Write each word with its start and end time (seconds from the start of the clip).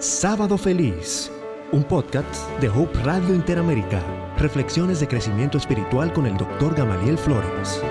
Sábado 0.00 0.56
Feliz, 0.56 1.30
un 1.72 1.84
podcast 1.84 2.48
de 2.58 2.70
Hope 2.70 2.98
Radio 3.02 3.34
Interamérica. 3.34 4.00
Reflexiones 4.38 4.98
de 4.98 5.06
crecimiento 5.06 5.58
espiritual 5.58 6.10
con 6.14 6.24
el 6.24 6.38
Dr. 6.38 6.74
Gamaliel 6.74 7.18
Flores. 7.18 7.82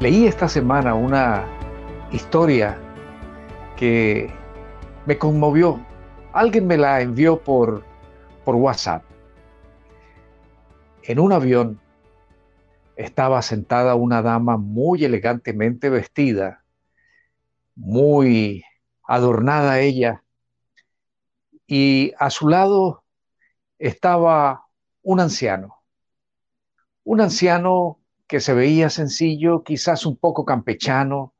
Leí 0.00 0.26
esta 0.26 0.48
semana 0.48 0.94
una 0.94 1.46
historia 2.12 2.78
que 3.78 4.28
me 5.06 5.16
conmovió. 5.16 5.84
Alguien 6.32 6.66
me 6.66 6.76
la 6.76 7.00
envió 7.00 7.42
por, 7.42 7.84
por 8.44 8.56
WhatsApp. 8.56 9.04
En 11.04 11.18
un 11.18 11.32
avión 11.32 11.80
estaba 12.96 13.40
sentada 13.42 13.94
una 13.94 14.20
dama 14.20 14.56
muy 14.56 15.04
elegantemente 15.04 15.88
vestida, 15.88 16.64
muy 17.76 18.64
adornada 19.04 19.80
ella, 19.80 20.24
y 21.66 22.12
a 22.18 22.30
su 22.30 22.48
lado 22.48 23.04
estaba 23.78 24.66
un 25.02 25.20
anciano, 25.20 25.76
un 27.04 27.20
anciano 27.20 28.00
que 28.26 28.40
se 28.40 28.52
veía 28.52 28.90
sencillo, 28.90 29.62
quizás 29.62 30.04
un 30.04 30.16
poco 30.16 30.44
campechano, 30.44 31.34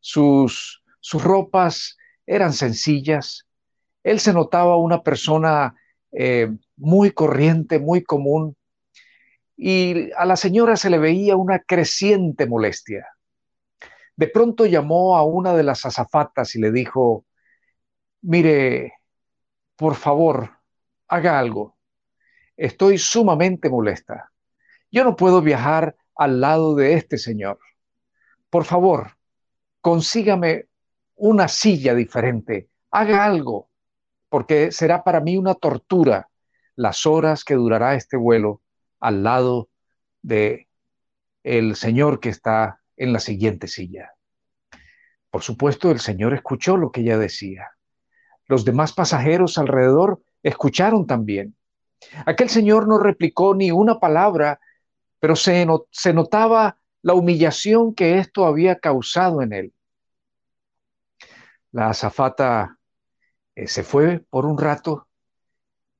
sus, 0.00 0.83
sus 1.04 1.22
ropas 1.22 1.98
eran 2.24 2.54
sencillas, 2.54 3.46
él 4.02 4.20
se 4.20 4.32
notaba 4.32 4.78
una 4.78 5.02
persona 5.02 5.74
eh, 6.12 6.48
muy 6.76 7.10
corriente, 7.10 7.78
muy 7.78 8.02
común, 8.02 8.56
y 9.54 10.10
a 10.16 10.24
la 10.24 10.36
señora 10.36 10.76
se 10.78 10.88
le 10.88 10.96
veía 10.96 11.36
una 11.36 11.58
creciente 11.58 12.46
molestia. 12.46 13.06
De 14.16 14.28
pronto 14.28 14.64
llamó 14.64 15.18
a 15.18 15.24
una 15.24 15.54
de 15.54 15.62
las 15.62 15.84
azafatas 15.84 16.54
y 16.54 16.60
le 16.60 16.72
dijo, 16.72 17.26
mire, 18.22 18.94
por 19.76 19.96
favor, 19.96 20.52
haga 21.06 21.38
algo. 21.38 21.76
Estoy 22.56 22.96
sumamente 22.96 23.68
molesta. 23.68 24.32
Yo 24.90 25.04
no 25.04 25.16
puedo 25.16 25.42
viajar 25.42 25.96
al 26.16 26.40
lado 26.40 26.74
de 26.74 26.94
este 26.94 27.18
señor. 27.18 27.58
Por 28.48 28.64
favor, 28.64 29.18
consígame 29.82 30.68
una 31.16 31.48
silla 31.48 31.94
diferente, 31.94 32.68
haga 32.90 33.24
algo, 33.24 33.68
porque 34.28 34.72
será 34.72 35.04
para 35.04 35.20
mí 35.20 35.36
una 35.36 35.54
tortura 35.54 36.28
las 36.76 37.06
horas 37.06 37.44
que 37.44 37.54
durará 37.54 37.94
este 37.94 38.16
vuelo 38.16 38.62
al 39.00 39.22
lado 39.22 39.68
de 40.22 40.68
el 41.42 41.76
señor 41.76 42.20
que 42.20 42.30
está 42.30 42.80
en 42.96 43.12
la 43.12 43.20
siguiente 43.20 43.68
silla. 43.68 44.14
Por 45.30 45.42
supuesto, 45.42 45.90
el 45.90 46.00
señor 46.00 46.34
escuchó 46.34 46.76
lo 46.76 46.90
que 46.90 47.02
ella 47.02 47.18
decía. 47.18 47.70
Los 48.46 48.64
demás 48.64 48.92
pasajeros 48.92 49.58
alrededor 49.58 50.22
escucharon 50.42 51.06
también. 51.06 51.56
Aquel 52.26 52.48
señor 52.48 52.88
no 52.88 52.98
replicó 52.98 53.54
ni 53.54 53.70
una 53.70 53.98
palabra 53.98 54.60
pero 55.24 55.36
se, 55.36 55.66
se 55.90 56.12
notaba 56.12 56.76
la 57.00 57.14
humillación 57.14 57.94
que 57.94 58.18
esto 58.18 58.44
había 58.44 58.78
causado 58.78 59.40
en 59.40 59.54
él. 59.54 59.72
La 61.74 61.88
azafata 61.88 62.78
eh, 63.56 63.66
se 63.66 63.82
fue 63.82 64.20
por 64.30 64.46
un 64.46 64.56
rato 64.56 65.08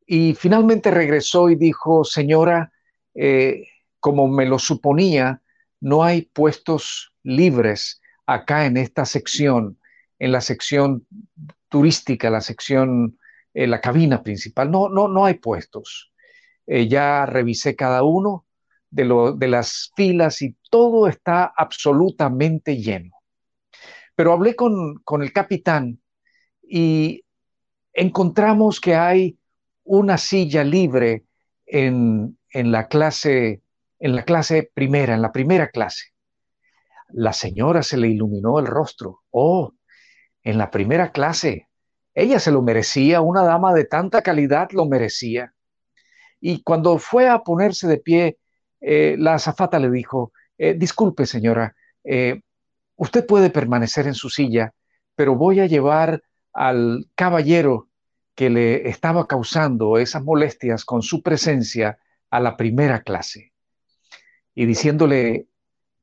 y 0.06 0.34
finalmente 0.34 0.92
regresó 0.92 1.50
y 1.50 1.56
dijo, 1.56 2.04
señora, 2.04 2.72
eh, 3.12 3.66
como 3.98 4.28
me 4.28 4.46
lo 4.46 4.60
suponía, 4.60 5.42
no 5.80 6.04
hay 6.04 6.22
puestos 6.32 7.12
libres 7.24 8.00
acá 8.24 8.66
en 8.66 8.76
esta 8.76 9.04
sección, 9.04 9.80
en 10.20 10.30
la 10.30 10.42
sección 10.42 11.08
turística, 11.68 12.30
la 12.30 12.40
sección, 12.40 13.18
en 13.52 13.70
la 13.72 13.80
cabina 13.80 14.22
principal. 14.22 14.70
No, 14.70 14.88
no, 14.88 15.08
no 15.08 15.24
hay 15.24 15.34
puestos. 15.34 16.12
Eh, 16.68 16.86
ya 16.86 17.26
revisé 17.26 17.74
cada 17.74 18.04
uno 18.04 18.46
de, 18.90 19.48
las 19.48 19.90
filas 19.96 20.40
y 20.40 20.56
todo 20.70 21.08
está 21.08 21.52
absolutamente 21.56 22.76
lleno. 22.76 23.23
Pero 24.14 24.32
hablé 24.32 24.54
con, 24.54 25.02
el 25.20 25.32
capitán 25.32 26.00
y 26.62 27.24
encontramos 27.92 28.80
que 28.80 28.94
hay 28.94 29.38
una 29.84 30.18
silla 30.18 30.64
libre 30.64 31.24
en, 31.66 32.38
en, 32.50 32.72
la 32.72 32.88
clase 32.88 33.62
en 33.98 34.14
la 34.14 34.24
clase 34.24 34.70
primera, 34.74 35.14
en 35.14 35.22
la 35.22 35.32
primera 35.32 35.68
clase. 35.68 36.12
La 37.08 37.32
señora 37.32 37.82
se 37.82 37.96
le 37.96 38.08
iluminó 38.08 38.58
el 38.58 38.66
rostro. 38.66 39.22
Oh, 39.30 39.72
en 40.42 40.58
la 40.58 40.70
primera 40.70 41.10
clase. 41.10 41.68
Ella 42.14 42.38
se 42.38 42.50
lo 42.52 42.62
merecía, 42.62 43.20
una 43.20 43.42
dama 43.42 43.72
de 43.72 43.86
tanta 43.86 44.22
calidad 44.22 44.70
lo 44.72 44.86
merecía. 44.86 45.54
Y 46.38 46.62
cuando 46.62 46.98
fue 46.98 47.28
a 47.28 47.38
ponerse 47.38 47.88
de 47.88 47.96
pie, 47.96 48.38
eh, 48.80 49.16
la 49.18 49.34
azafata 49.34 49.78
le 49.78 49.90
dijo, 49.90 50.32
eh, 50.58 50.74
disculpe 50.74 51.24
señora, 51.24 51.74
eh, 52.04 52.42
usted 52.96 53.26
puede 53.26 53.50
permanecer 53.50 54.06
en 54.06 54.14
su 54.14 54.30
silla, 54.30 54.72
pero 55.14 55.34
voy 55.36 55.60
a 55.60 55.66
llevar 55.66 56.22
al 56.52 57.06
caballero 57.14 57.88
que 58.34 58.50
le 58.50 58.88
estaba 58.88 59.26
causando 59.26 59.98
esas 59.98 60.22
molestias 60.22 60.84
con 60.84 61.02
su 61.02 61.22
presencia 61.22 61.98
a 62.30 62.40
la 62.40 62.56
primera 62.56 63.02
clase. 63.02 63.52
Y 64.54 64.66
diciéndole 64.66 65.46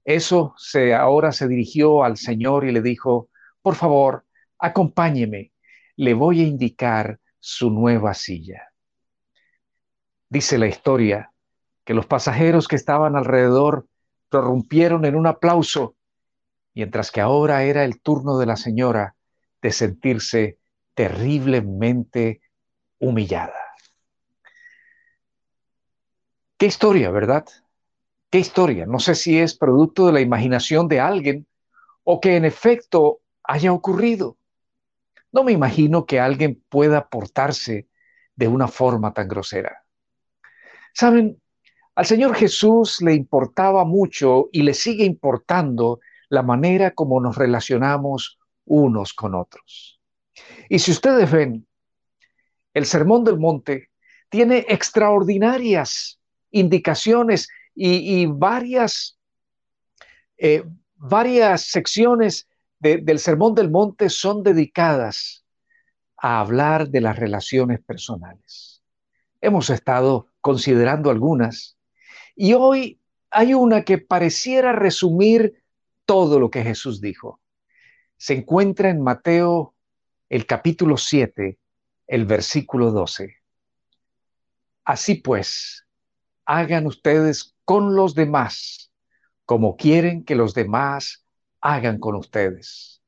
eso, 0.03 0.53
se, 0.57 0.93
ahora 0.93 1.31
se 1.31 1.47
dirigió 1.47 2.03
al 2.03 2.17
Señor 2.17 2.65
y 2.65 2.71
le 2.71 2.81
dijo, 2.81 3.29
por 3.61 3.75
favor, 3.75 4.25
acompáñeme, 4.57 5.51
le 5.95 6.13
voy 6.13 6.41
a 6.41 6.47
indicar 6.47 7.19
su 7.39 7.69
nueva 7.69 8.13
silla. 8.13 8.71
Dice 10.29 10.57
la 10.57 10.67
historia 10.67 11.31
que 11.83 11.93
los 11.93 12.05
pasajeros 12.05 12.67
que 12.67 12.75
estaban 12.75 13.15
alrededor 13.15 13.87
prorrumpieron 14.29 15.05
en 15.05 15.15
un 15.15 15.27
aplauso, 15.27 15.95
mientras 16.73 17.11
que 17.11 17.21
ahora 17.21 17.63
era 17.63 17.83
el 17.83 18.01
turno 18.01 18.37
de 18.37 18.45
la 18.45 18.55
señora 18.55 19.15
de 19.61 19.71
sentirse 19.71 20.57
terriblemente 20.93 22.41
humillada. 22.99 23.59
Qué 26.57 26.67
historia, 26.67 27.09
¿verdad? 27.09 27.45
Qué 28.29 28.39
historia. 28.39 28.85
No 28.85 28.99
sé 28.99 29.15
si 29.15 29.39
es 29.39 29.57
producto 29.57 30.05
de 30.05 30.13
la 30.13 30.21
imaginación 30.21 30.87
de 30.87 30.99
alguien 30.99 31.47
o 32.03 32.19
que 32.19 32.35
en 32.35 32.45
efecto 32.45 33.21
haya 33.43 33.73
ocurrido. 33.73 34.37
No 35.31 35.43
me 35.43 35.51
imagino 35.51 36.05
que 36.05 36.19
alguien 36.19 36.63
pueda 36.69 37.07
portarse 37.09 37.87
de 38.35 38.47
una 38.47 38.67
forma 38.67 39.13
tan 39.13 39.27
grosera. 39.27 39.83
Saben, 40.93 41.41
al 41.95 42.05
Señor 42.05 42.35
Jesús 42.35 43.01
le 43.01 43.13
importaba 43.13 43.85
mucho 43.85 44.49
y 44.51 44.63
le 44.63 44.73
sigue 44.73 45.03
importando 45.03 45.99
la 46.31 46.43
manera 46.43 46.91
como 46.91 47.19
nos 47.19 47.35
relacionamos 47.35 48.39
unos 48.63 49.13
con 49.13 49.35
otros. 49.35 49.99
Y 50.69 50.79
si 50.79 50.91
ustedes 50.91 51.29
ven, 51.29 51.67
el 52.73 52.85
Sermón 52.85 53.25
del 53.25 53.37
Monte 53.37 53.89
tiene 54.29 54.65
extraordinarias 54.69 56.21
indicaciones 56.51 57.49
y, 57.75 58.27
varias, 58.27 59.19
eh, 60.37 60.63
varias 60.95 61.65
secciones 61.65 62.47
del 62.79 63.19
Sermón 63.19 63.53
del 63.53 63.69
Monte 63.69 64.09
son 64.09 64.41
dedicadas 64.41 65.43
a 66.15 66.39
hablar 66.39 66.87
de 66.87 67.01
las 67.01 67.17
relaciones 67.19 67.81
personales. 67.81 68.81
Hemos 69.41 69.69
estado 69.69 70.27
considerando 70.39 71.09
algunas 71.09 71.77
y 72.37 72.53
hoy 72.53 73.01
hay 73.31 73.53
una 73.53 73.83
que 73.83 73.97
pareciera 73.97 74.71
resumir 74.71 75.60
todo 76.05 76.39
lo 76.39 76.49
que 76.49 76.63
Jesús 76.63 77.01
dijo. 77.01 77.41
Se 78.17 78.33
encuentra 78.33 78.89
en 78.89 79.01
Mateo 79.01 79.75
el 80.29 80.45
capítulo 80.45 80.97
7, 80.97 81.57
el 82.07 82.25
versículo 82.25 82.91
12. 82.91 83.35
Así 84.83 85.15
pues, 85.15 85.87
hagan 86.45 86.87
ustedes 86.87 87.55
con 87.65 87.95
los 87.95 88.15
demás 88.15 88.91
como 89.45 89.75
quieren 89.75 90.23
que 90.23 90.35
los 90.35 90.53
demás 90.53 91.25
hagan 91.59 91.99
con 91.99 92.15
ustedes. 92.15 93.01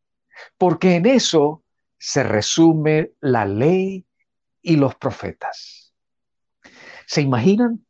Porque 0.58 0.96
en 0.96 1.06
eso 1.06 1.64
se 1.98 2.24
resume 2.24 3.14
la 3.22 3.46
ley 3.46 4.06
y 4.62 4.76
los 4.76 4.96
profetas. 4.96 5.94
¿Se 7.06 7.22
imaginan? 7.22 7.86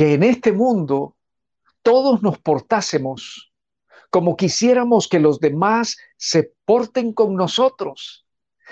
que 0.00 0.14
en 0.14 0.22
este 0.22 0.52
mundo 0.52 1.14
todos 1.90 2.22
nos 2.22 2.38
portásemos 2.38 3.52
como 4.10 4.36
quisiéramos 4.36 5.08
que 5.08 5.18
los 5.18 5.40
demás 5.40 5.96
se 6.16 6.52
porten 6.64 7.12
con 7.12 7.34
nosotros. 7.34 8.26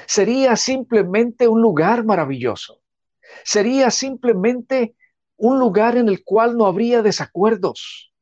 Sería 0.06 0.54
simplemente 0.54 1.48
un 1.48 1.60
lugar 1.60 2.04
maravilloso. 2.04 2.80
Sería 3.42 3.90
simplemente 3.90 4.94
un 5.36 5.58
lugar 5.58 5.96
en 5.96 6.08
el 6.08 6.22
cual 6.22 6.56
no 6.56 6.66
habría 6.66 7.02
desacuerdos, 7.02 8.12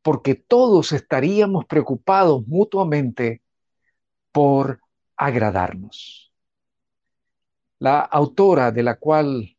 porque 0.00 0.36
todos 0.36 0.92
estaríamos 0.92 1.64
preocupados 1.64 2.46
mutuamente 2.46 3.42
por 4.30 4.80
agradarnos. 5.16 6.32
La 7.80 7.98
autora 7.98 8.70
de 8.70 8.82
la 8.84 8.96
cual 8.96 9.56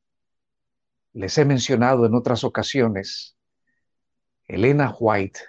les 1.11 1.37
he 1.37 1.43
mencionado 1.43 2.05
en 2.05 2.15
otras 2.15 2.45
ocasiones, 2.45 3.34
Elena 4.47 4.95
White, 4.99 5.39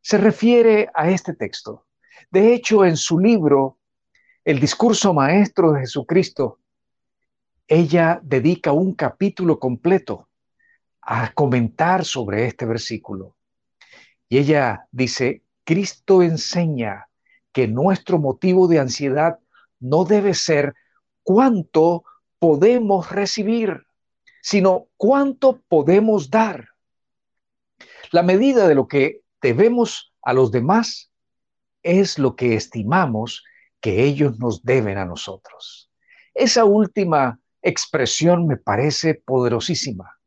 se 0.00 0.18
refiere 0.18 0.88
a 0.94 1.10
este 1.10 1.34
texto. 1.34 1.86
De 2.30 2.52
hecho, 2.54 2.84
en 2.84 2.96
su 2.96 3.18
libro, 3.18 3.78
El 4.44 4.60
discurso 4.60 5.12
maestro 5.12 5.72
de 5.72 5.80
Jesucristo, 5.80 6.60
ella 7.66 8.18
dedica 8.22 8.72
un 8.72 8.94
capítulo 8.94 9.58
completo 9.58 10.28
a 11.02 11.32
comentar 11.32 12.04
sobre 12.04 12.46
este 12.46 12.64
versículo. 12.64 13.36
Y 14.28 14.38
ella 14.38 14.86
dice, 14.90 15.42
Cristo 15.64 16.22
enseña 16.22 17.08
que 17.52 17.68
nuestro 17.68 18.18
motivo 18.18 18.68
de 18.68 18.78
ansiedad 18.78 19.38
no 19.80 20.04
debe 20.04 20.32
ser 20.34 20.74
cuánto 21.22 22.04
podemos 22.38 23.10
recibir, 23.10 23.86
sino 24.40 24.86
cuánto 24.96 25.60
podemos 25.68 26.30
dar. 26.30 26.67
La 28.10 28.22
medida 28.22 28.66
de 28.66 28.74
lo 28.74 28.88
que 28.88 29.22
debemos 29.42 30.12
a 30.22 30.32
los 30.32 30.50
demás 30.50 31.10
es 31.82 32.18
lo 32.18 32.36
que 32.36 32.54
estimamos 32.54 33.44
que 33.80 34.04
ellos 34.04 34.38
nos 34.38 34.62
deben 34.62 34.98
a 34.98 35.04
nosotros. 35.04 35.90
Esa 36.34 36.64
última 36.64 37.38
expresión 37.62 38.46
me 38.46 38.56
parece 38.56 39.14
poderosísima. 39.14 40.18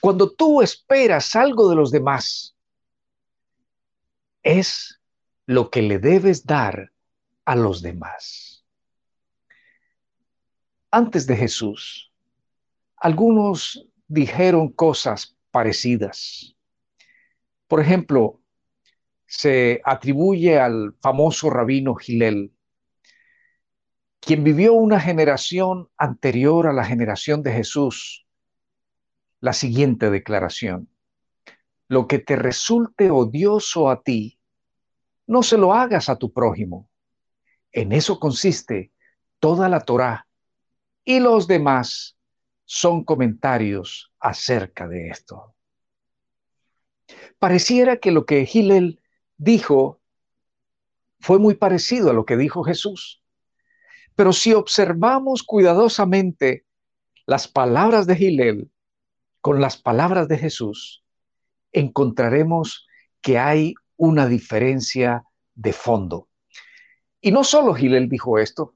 Cuando 0.00 0.30
tú 0.30 0.62
esperas 0.62 1.36
algo 1.36 1.68
de 1.68 1.76
los 1.76 1.90
demás, 1.90 2.56
es 4.42 5.00
lo 5.46 5.70
que 5.70 5.82
le 5.82 5.98
debes 5.98 6.44
dar 6.44 6.92
a 7.44 7.56
los 7.56 7.82
demás. 7.82 8.64
Antes 10.90 11.26
de 11.26 11.36
Jesús, 11.36 12.12
algunos 12.96 13.86
dijeron 14.08 14.68
cosas 14.70 15.36
parecidas. 15.50 16.56
Por 17.70 17.78
ejemplo, 17.78 18.42
se 19.26 19.80
atribuye 19.84 20.58
al 20.58 20.96
famoso 21.00 21.50
rabino 21.50 21.94
Gilel, 21.94 22.52
quien 24.18 24.42
vivió 24.42 24.72
una 24.72 24.98
generación 24.98 25.88
anterior 25.96 26.66
a 26.66 26.72
la 26.72 26.84
generación 26.84 27.44
de 27.44 27.52
Jesús, 27.52 28.26
la 29.38 29.52
siguiente 29.52 30.10
declaración. 30.10 30.88
Lo 31.86 32.08
que 32.08 32.18
te 32.18 32.34
resulte 32.34 33.12
odioso 33.12 33.88
a 33.88 34.02
ti, 34.02 34.40
no 35.28 35.44
se 35.44 35.56
lo 35.56 35.72
hagas 35.72 36.08
a 36.08 36.16
tu 36.16 36.32
prójimo. 36.32 36.90
En 37.70 37.92
eso 37.92 38.18
consiste 38.18 38.92
toda 39.38 39.68
la 39.68 39.78
Torá 39.84 40.26
y 41.04 41.20
los 41.20 41.46
demás 41.46 42.18
son 42.64 43.04
comentarios 43.04 44.12
acerca 44.18 44.88
de 44.88 45.10
esto. 45.10 45.54
Pareciera 47.40 47.96
que 47.96 48.10
lo 48.10 48.26
que 48.26 48.48
Hillel 48.50 49.00
dijo 49.38 49.98
fue 51.20 51.38
muy 51.38 51.54
parecido 51.54 52.10
a 52.10 52.12
lo 52.12 52.26
que 52.26 52.36
dijo 52.36 52.62
Jesús. 52.62 53.22
Pero 54.14 54.34
si 54.34 54.52
observamos 54.52 55.42
cuidadosamente 55.42 56.66
las 57.24 57.48
palabras 57.48 58.06
de 58.06 58.14
Hillel 58.14 58.70
con 59.40 59.58
las 59.58 59.78
palabras 59.78 60.28
de 60.28 60.36
Jesús, 60.36 61.02
encontraremos 61.72 62.86
que 63.22 63.38
hay 63.38 63.74
una 63.96 64.26
diferencia 64.26 65.24
de 65.54 65.72
fondo. 65.72 66.28
Y 67.22 67.32
no 67.32 67.42
solo 67.42 67.74
Hillel 67.74 68.10
dijo 68.10 68.38
esto, 68.38 68.74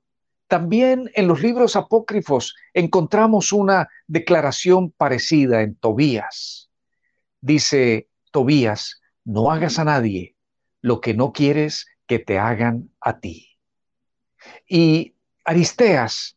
también 0.48 1.10
en 1.14 1.28
los 1.28 1.42
libros 1.42 1.76
apócrifos 1.76 2.54
encontramos 2.72 3.52
una 3.52 3.90
declaración 4.06 4.90
parecida 4.90 5.60
en 5.60 5.74
Tobías. 5.74 6.70
Dice 7.42 8.08
Tobías, 8.34 9.00
no 9.24 9.52
hagas 9.52 9.78
a 9.78 9.84
nadie 9.84 10.34
lo 10.80 11.00
que 11.00 11.14
no 11.14 11.32
quieres 11.32 11.86
que 12.08 12.18
te 12.18 12.36
hagan 12.36 12.90
a 13.00 13.20
ti. 13.20 13.60
Y 14.68 15.14
Aristeas 15.44 16.36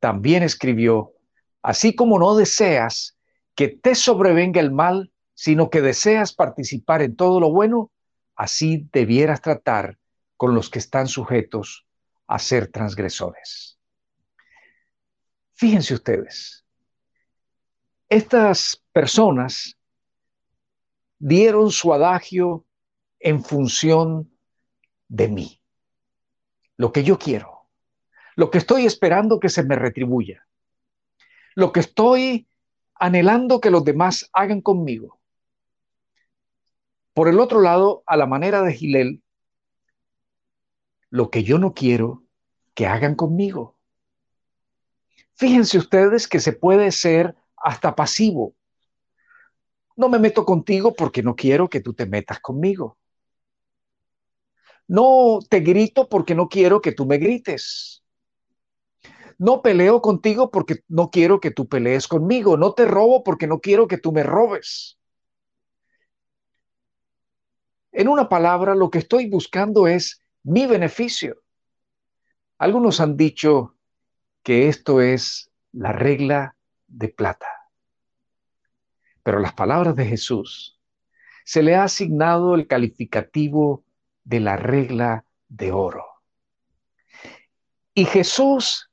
también 0.00 0.42
escribió, 0.42 1.12
así 1.60 1.94
como 1.94 2.18
no 2.18 2.36
deseas 2.36 3.18
que 3.54 3.68
te 3.68 3.94
sobrevenga 3.94 4.62
el 4.62 4.72
mal, 4.72 5.12
sino 5.34 5.68
que 5.68 5.82
deseas 5.82 6.32
participar 6.32 7.02
en 7.02 7.16
todo 7.16 7.38
lo 7.38 7.50
bueno, 7.50 7.92
así 8.34 8.88
debieras 8.90 9.42
tratar 9.42 9.98
con 10.38 10.54
los 10.54 10.70
que 10.70 10.78
están 10.78 11.06
sujetos 11.06 11.86
a 12.28 12.38
ser 12.38 12.68
transgresores. 12.68 13.78
Fíjense 15.52 15.92
ustedes, 15.92 16.64
estas 18.08 18.82
personas 18.90 19.76
dieron 21.18 21.70
su 21.70 21.92
adagio 21.92 22.64
en 23.18 23.42
función 23.42 24.30
de 25.08 25.28
mí, 25.28 25.62
lo 26.76 26.92
que 26.92 27.04
yo 27.04 27.18
quiero, 27.18 27.68
lo 28.34 28.50
que 28.50 28.58
estoy 28.58 28.86
esperando 28.86 29.40
que 29.40 29.48
se 29.48 29.62
me 29.62 29.76
retribuya, 29.76 30.46
lo 31.54 31.72
que 31.72 31.80
estoy 31.80 32.48
anhelando 32.94 33.60
que 33.60 33.70
los 33.70 33.84
demás 33.84 34.28
hagan 34.32 34.60
conmigo. 34.60 35.20
Por 37.14 37.28
el 37.28 37.40
otro 37.40 37.60
lado, 37.60 38.02
a 38.06 38.16
la 38.16 38.26
manera 38.26 38.62
de 38.62 38.74
Gilel, 38.74 39.22
lo 41.08 41.30
que 41.30 41.44
yo 41.44 41.58
no 41.58 41.72
quiero 41.72 42.24
que 42.74 42.86
hagan 42.86 43.14
conmigo. 43.14 43.78
Fíjense 45.34 45.78
ustedes 45.78 46.28
que 46.28 46.40
se 46.40 46.52
puede 46.52 46.92
ser 46.92 47.34
hasta 47.56 47.94
pasivo 47.94 48.54
no 49.96 50.08
me 50.08 50.18
meto 50.18 50.44
contigo 50.44 50.94
porque 50.94 51.22
no 51.22 51.34
quiero 51.34 51.68
que 51.68 51.80
tú 51.80 51.94
te 51.94 52.06
metas 52.06 52.40
conmigo. 52.40 52.98
No 54.88 55.40
te 55.48 55.60
grito 55.60 56.08
porque 56.08 56.34
no 56.34 56.48
quiero 56.48 56.80
que 56.80 56.92
tú 56.92 57.06
me 57.06 57.18
grites. 57.18 58.04
No 59.38 59.60
peleo 59.60 60.00
contigo 60.00 60.50
porque 60.50 60.76
no 60.88 61.10
quiero 61.10 61.40
que 61.40 61.50
tú 61.50 61.68
pelees 61.68 62.06
conmigo. 62.06 62.56
No 62.56 62.72
te 62.72 62.86
robo 62.86 63.22
porque 63.24 63.46
no 63.46 63.60
quiero 63.60 63.88
que 63.88 63.98
tú 63.98 64.12
me 64.12 64.22
robes. 64.22 64.98
En 67.92 68.08
una 68.08 68.28
palabra, 68.28 68.74
lo 68.74 68.90
que 68.90 68.98
estoy 68.98 69.28
buscando 69.28 69.86
es 69.86 70.22
mi 70.42 70.66
beneficio. 70.66 71.42
Algunos 72.58 73.00
han 73.00 73.16
dicho 73.16 73.74
que 74.42 74.68
esto 74.68 75.00
es 75.00 75.50
la 75.72 75.92
regla 75.92 76.56
de 76.86 77.08
plata. 77.08 77.55
Pero 79.26 79.40
las 79.40 79.54
palabras 79.54 79.96
de 79.96 80.04
Jesús 80.06 80.78
se 81.44 81.60
le 81.60 81.74
ha 81.74 81.82
asignado 81.82 82.54
el 82.54 82.68
calificativo 82.68 83.82
de 84.22 84.38
la 84.38 84.56
regla 84.56 85.24
de 85.48 85.72
oro. 85.72 86.06
Y 87.92 88.04
Jesús 88.04 88.88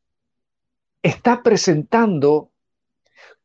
está 1.03 1.43
presentando 1.43 2.49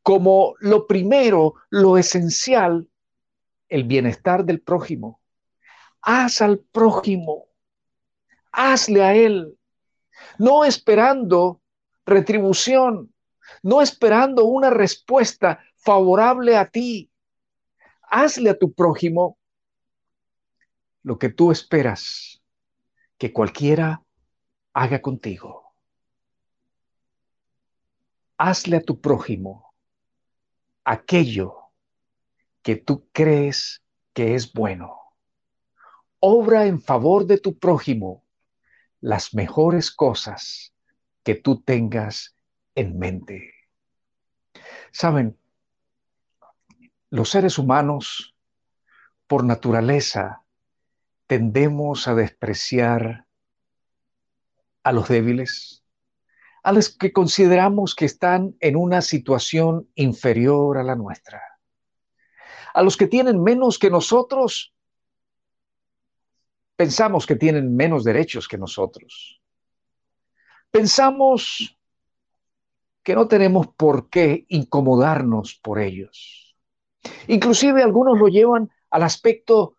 como 0.03 0.55
lo 0.61 0.87
primero, 0.87 1.57
lo 1.69 1.99
esencial, 1.99 2.89
el 3.69 3.85
bienestar 3.85 4.47
del 4.47 4.63
prójimo. 4.63 5.21
Haz 6.01 6.41
al 6.41 6.59
prójimo, 6.59 7.49
hazle 8.51 9.05
a 9.05 9.15
él, 9.15 9.59
no 10.39 10.65
esperando 10.65 11.61
retribución, 12.07 13.13
no 13.63 13.83
esperando 13.83 14.47
una 14.47 14.71
respuesta 14.71 15.63
favorable 15.79 16.57
a 16.57 16.69
ti. 16.69 17.11
Hazle 18.11 18.51
a 18.51 18.59
tu 18.59 18.73
prójimo 18.73 19.39
lo 21.03 21.19
que 21.19 21.29
tú 21.29 21.51
esperas 21.51 22.43
que 23.17 23.33
cualquiera 23.33 24.03
haga 24.73 25.01
contigo. 25.01 25.75
Hazle 28.37 28.77
a 28.77 28.83
tu 28.83 29.01
prójimo 29.01 29.75
aquello 30.85 31.73
que 32.63 32.77
tú 32.77 33.09
crees 33.13 33.83
que 34.13 34.35
es 34.35 34.53
bueno. 34.53 34.97
Obra 36.21 36.67
en 36.67 36.81
favor 36.81 37.27
de 37.27 37.39
tu 37.39 37.59
prójimo 37.59 38.25
las 39.01 39.35
mejores 39.35 39.91
cosas 39.91 40.75
que 41.23 41.35
tú 41.35 41.61
tengas 41.63 42.37
en 42.75 42.99
mente. 42.99 43.53
Saben, 44.93 45.39
los 47.11 47.31
seres 47.31 47.59
humanos, 47.59 48.35
por 49.27 49.45
naturaleza, 49.45 50.43
tendemos 51.27 52.09
a 52.09 52.15
despreciar 52.15 53.27
a 54.83 54.93
los 54.93 55.09
débiles, 55.09 55.85
a 56.63 56.73
los 56.73 56.91
que 56.91 57.13
consideramos 57.13 57.95
que 57.95 58.07
están 58.07 58.57
en 58.61 58.77
una 58.77 59.03
situación 59.03 59.91
inferior 59.95 60.79
a 60.79 60.83
la 60.83 60.97
nuestra, 60.97 61.43
a 62.75 62.83
los 62.83 62.97
que 62.97 63.07
tienen 63.07 63.43
menos 63.43 63.79
que 63.79 63.91
nosotros, 63.91 64.75
pensamos 66.77 67.27
que 67.27 67.37
tienen 67.37 67.75
menos 67.75 68.05
derechos 68.05 68.49
que 68.49 68.57
nosotros. 68.57 69.43
Pensamos 70.71 71.77
que 73.03 73.15
no 73.15 73.27
tenemos 73.27 73.69
por 73.69 74.09
qué 74.11 74.47
incomodarnos 74.49 75.55
por 75.55 75.81
ellos. 75.81 76.48
Inclusive 77.27 77.83
algunos 77.83 78.19
lo 78.19 78.29
llevan 78.29 78.71
al 78.91 79.03
aspecto 79.03 79.77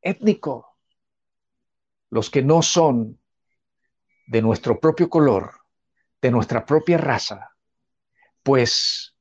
étnico. 0.00 0.76
Los 2.10 2.30
que 2.30 2.42
no 2.42 2.62
son 2.62 3.18
de 4.26 4.42
nuestro 4.42 4.78
propio 4.78 5.08
color, 5.08 5.52
de 6.20 6.30
nuestra 6.30 6.64
propia 6.64 6.98
raza, 6.98 7.50
pues 8.42 9.14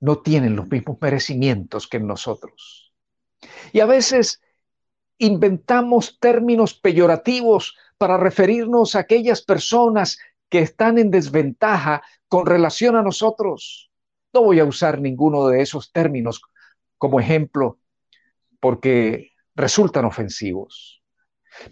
no 0.00 0.18
tienen 0.18 0.56
los 0.56 0.68
mismos 0.68 0.98
merecimientos 1.00 1.86
que 1.86 2.00
nosotros. 2.00 2.92
Y 3.72 3.80
a 3.80 3.86
veces 3.86 4.42
inventamos 5.18 6.18
términos 6.20 6.74
peyorativos 6.74 7.76
para 7.98 8.18
referirnos 8.18 8.94
a 8.94 9.00
aquellas 9.00 9.42
personas 9.42 10.18
que 10.48 10.60
están 10.60 10.98
en 10.98 11.10
desventaja 11.10 12.02
con 12.28 12.46
relación 12.46 12.96
a 12.96 13.02
nosotros. 13.02 13.90
No 14.32 14.42
voy 14.42 14.60
a 14.60 14.64
usar 14.64 15.00
ninguno 15.00 15.46
de 15.48 15.62
esos 15.62 15.92
términos 15.92 16.42
como 16.98 17.20
ejemplo 17.20 17.78
porque 18.60 19.32
resultan 19.54 20.04
ofensivos. 20.04 21.02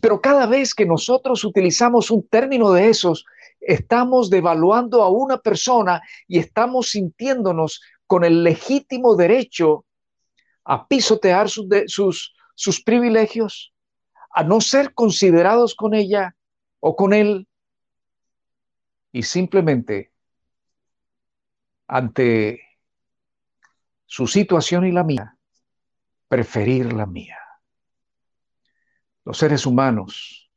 Pero 0.00 0.20
cada 0.20 0.46
vez 0.46 0.74
que 0.74 0.86
nosotros 0.86 1.44
utilizamos 1.44 2.10
un 2.10 2.26
término 2.28 2.72
de 2.72 2.88
esos, 2.88 3.24
estamos 3.60 4.30
devaluando 4.30 5.02
a 5.02 5.10
una 5.10 5.38
persona 5.38 6.02
y 6.26 6.38
estamos 6.38 6.90
sintiéndonos 6.90 7.82
con 8.06 8.24
el 8.24 8.42
legítimo 8.42 9.16
derecho 9.16 9.84
a 10.64 10.86
pisotear 10.86 11.48
sus, 11.50 12.32
sus, 12.54 12.82
privilegios, 12.82 13.74
a 14.30 14.42
no 14.42 14.60
ser 14.60 14.94
considerados 14.94 15.74
con 15.74 15.94
ella 15.94 16.34
o 16.80 16.96
con 16.96 17.12
él, 17.12 17.46
y 19.12 19.22
simplemente 19.22 20.10
ante 21.86 22.60
su 24.06 24.26
situación 24.26 24.86
y 24.86 24.92
la 24.92 25.04
mía, 25.04 25.36
preferir 26.28 26.92
la 26.92 27.06
mía. 27.06 27.38
Los 29.24 29.38
seres 29.38 29.66
humanos, 29.66 30.50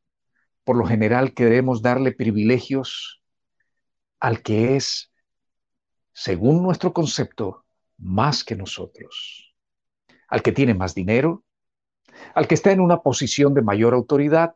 por 0.63 0.75
lo 0.75 0.85
general, 0.85 1.33
queremos 1.33 1.81
darle 1.81 2.11
privilegios 2.11 3.21
al 4.19 4.41
que 4.41 4.75
es, 4.75 5.13
según 6.11 6.61
nuestro 6.61 6.93
concepto, 6.93 7.65
más 7.97 8.43
que 8.43 8.55
nosotros. 8.55 9.55
Al 10.27 10.41
que 10.41 10.51
tiene 10.51 10.73
más 10.73 10.93
dinero, 10.93 11.45
al 12.33 12.47
que 12.47 12.55
está 12.55 12.71
en 12.71 12.81
una 12.81 13.01
posición 13.01 13.53
de 13.53 13.61
mayor 13.61 13.93
autoridad, 13.93 14.55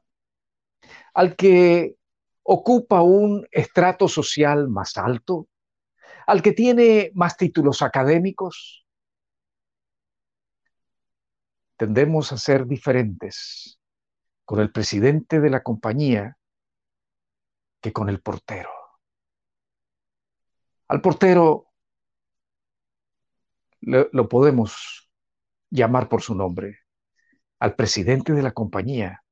al 1.14 1.36
que 1.36 1.96
ocupa 2.44 3.02
un 3.02 3.48
estrato 3.52 4.08
social 4.08 4.68
más 4.68 4.98
alto, 4.98 5.48
al 6.28 6.42
que 6.42 6.52
tiene 6.52 7.12
más 7.14 7.38
títulos 7.38 7.82
académicos. 7.82 8.81
Tendemos 11.82 12.32
a 12.32 12.38
ser 12.38 12.68
diferentes 12.68 13.80
con 14.46 14.60
el 14.60 14.72
presidente 14.72 15.40
de 15.40 15.50
la 15.50 15.64
compañía 15.64 16.38
que 17.82 17.92
con 17.92 18.08
el 18.08 18.22
portero. 18.22 18.70
Al 20.90 21.02
portero 21.02 21.72
lo 23.80 24.30
podemos 24.30 25.10
llamar 25.72 26.08
por 26.08 26.22
su 26.22 26.36
nombre. 26.36 26.82
Al 27.58 27.74
presidente 27.74 28.34
de 28.34 28.44
la 28.44 28.52
compañía 28.52 29.24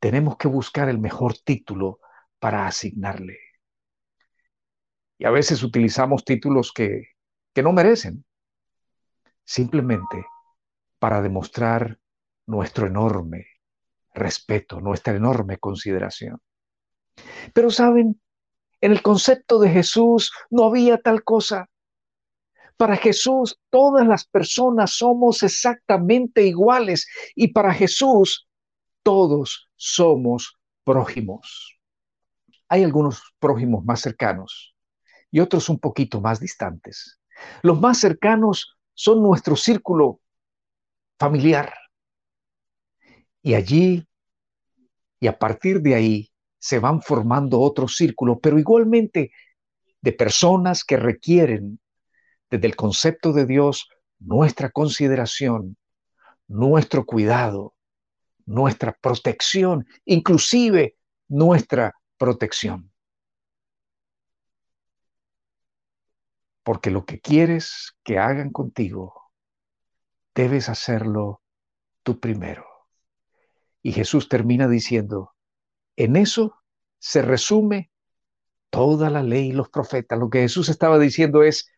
tenemos 0.00 0.38
que 0.38 0.48
buscar 0.48 0.88
el 0.88 0.98
mejor 0.98 1.36
título 1.36 2.00
para 2.38 2.66
asignarle. 2.66 3.38
Y 5.18 5.26
a 5.26 5.30
veces 5.30 5.62
utilizamos 5.62 6.24
títulos 6.24 6.72
que, 6.72 7.02
no 7.62 7.74
merecen, 7.74 8.24
simplemente 9.44 10.24
para 10.98 11.22
demostrar 11.22 11.98
nuestro 12.46 12.86
enorme 12.86 13.46
respeto, 14.14 14.80
nuestra 14.80 15.14
enorme 15.14 15.58
consideración. 15.58 16.40
Pero 17.52 17.70
saben, 17.70 18.20
en 18.80 18.92
el 18.92 19.02
concepto 19.02 19.58
de 19.58 19.70
Jesús 19.70 20.32
no 20.50 20.64
había 20.64 20.98
tal 20.98 21.22
cosa. 21.22 21.68
Para 22.76 22.96
Jesús 22.96 23.58
todas 23.70 24.06
las 24.06 24.26
personas 24.26 24.92
somos 24.92 25.42
exactamente 25.42 26.46
iguales 26.46 27.08
y 27.34 27.48
para 27.48 27.72
Jesús 27.72 28.48
todos 29.02 29.70
somos 29.76 30.58
prójimos. 30.84 31.78
Hay 32.68 32.82
algunos 32.82 33.22
prójimos 33.38 33.84
más 33.84 34.00
cercanos 34.00 34.74
y 35.30 35.40
otros 35.40 35.68
un 35.68 35.78
poquito 35.78 36.20
más 36.20 36.40
distantes. 36.40 37.20
Los 37.62 37.80
más 37.80 37.98
cercanos 37.98 38.76
son 38.94 39.22
nuestro 39.22 39.56
círculo 39.56 40.20
familiar, 41.18 41.72
y 43.42 43.54
allí, 43.54 44.06
y 45.20 45.28
a 45.28 45.38
partir 45.38 45.80
de 45.80 45.94
ahí, 45.94 46.32
se 46.58 46.80
van 46.80 47.00
formando 47.00 47.60
otros 47.60 47.96
círculos, 47.96 48.38
pero 48.42 48.58
igualmente 48.58 49.30
de 50.00 50.12
personas 50.12 50.82
que 50.82 50.96
requieren, 50.96 51.78
desde 52.50 52.66
el 52.66 52.76
concepto 52.76 53.32
de 53.32 53.46
Dios, 53.46 53.88
nuestra 54.18 54.70
consideración, 54.70 55.76
nuestro 56.48 57.04
cuidado, 57.06 57.74
nuestra 58.46 58.92
protección, 59.00 59.86
inclusive 60.04 60.96
nuestra 61.28 61.94
protección. 62.16 62.92
Porque 66.62 66.90
lo 66.90 67.04
que 67.04 67.20
quieres 67.20 67.96
que 68.02 68.18
hagan 68.18 68.50
contigo, 68.50 69.25
debes 70.36 70.68
hacerlo 70.68 71.40
tú 72.02 72.20
primero. 72.20 72.66
Y 73.82 73.92
Jesús 73.92 74.28
termina 74.28 74.68
diciendo, 74.68 75.32
en 75.96 76.14
eso 76.16 76.54
se 76.98 77.22
resume 77.22 77.90
toda 78.68 79.08
la 79.08 79.22
ley 79.22 79.48
y 79.48 79.52
los 79.52 79.70
profetas. 79.70 80.18
Lo 80.18 80.28
que 80.28 80.40
Jesús 80.40 80.68
estaba 80.68 80.98
diciendo 80.98 81.42
es, 81.42 81.72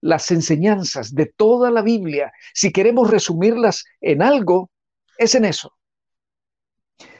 las 0.00 0.30
enseñanzas 0.30 1.14
de 1.14 1.26
toda 1.26 1.70
la 1.70 1.82
Biblia, 1.82 2.32
si 2.54 2.72
queremos 2.72 3.10
resumirlas 3.10 3.84
en 4.00 4.22
algo, 4.22 4.70
es 5.18 5.34
en 5.34 5.44
eso. 5.44 5.76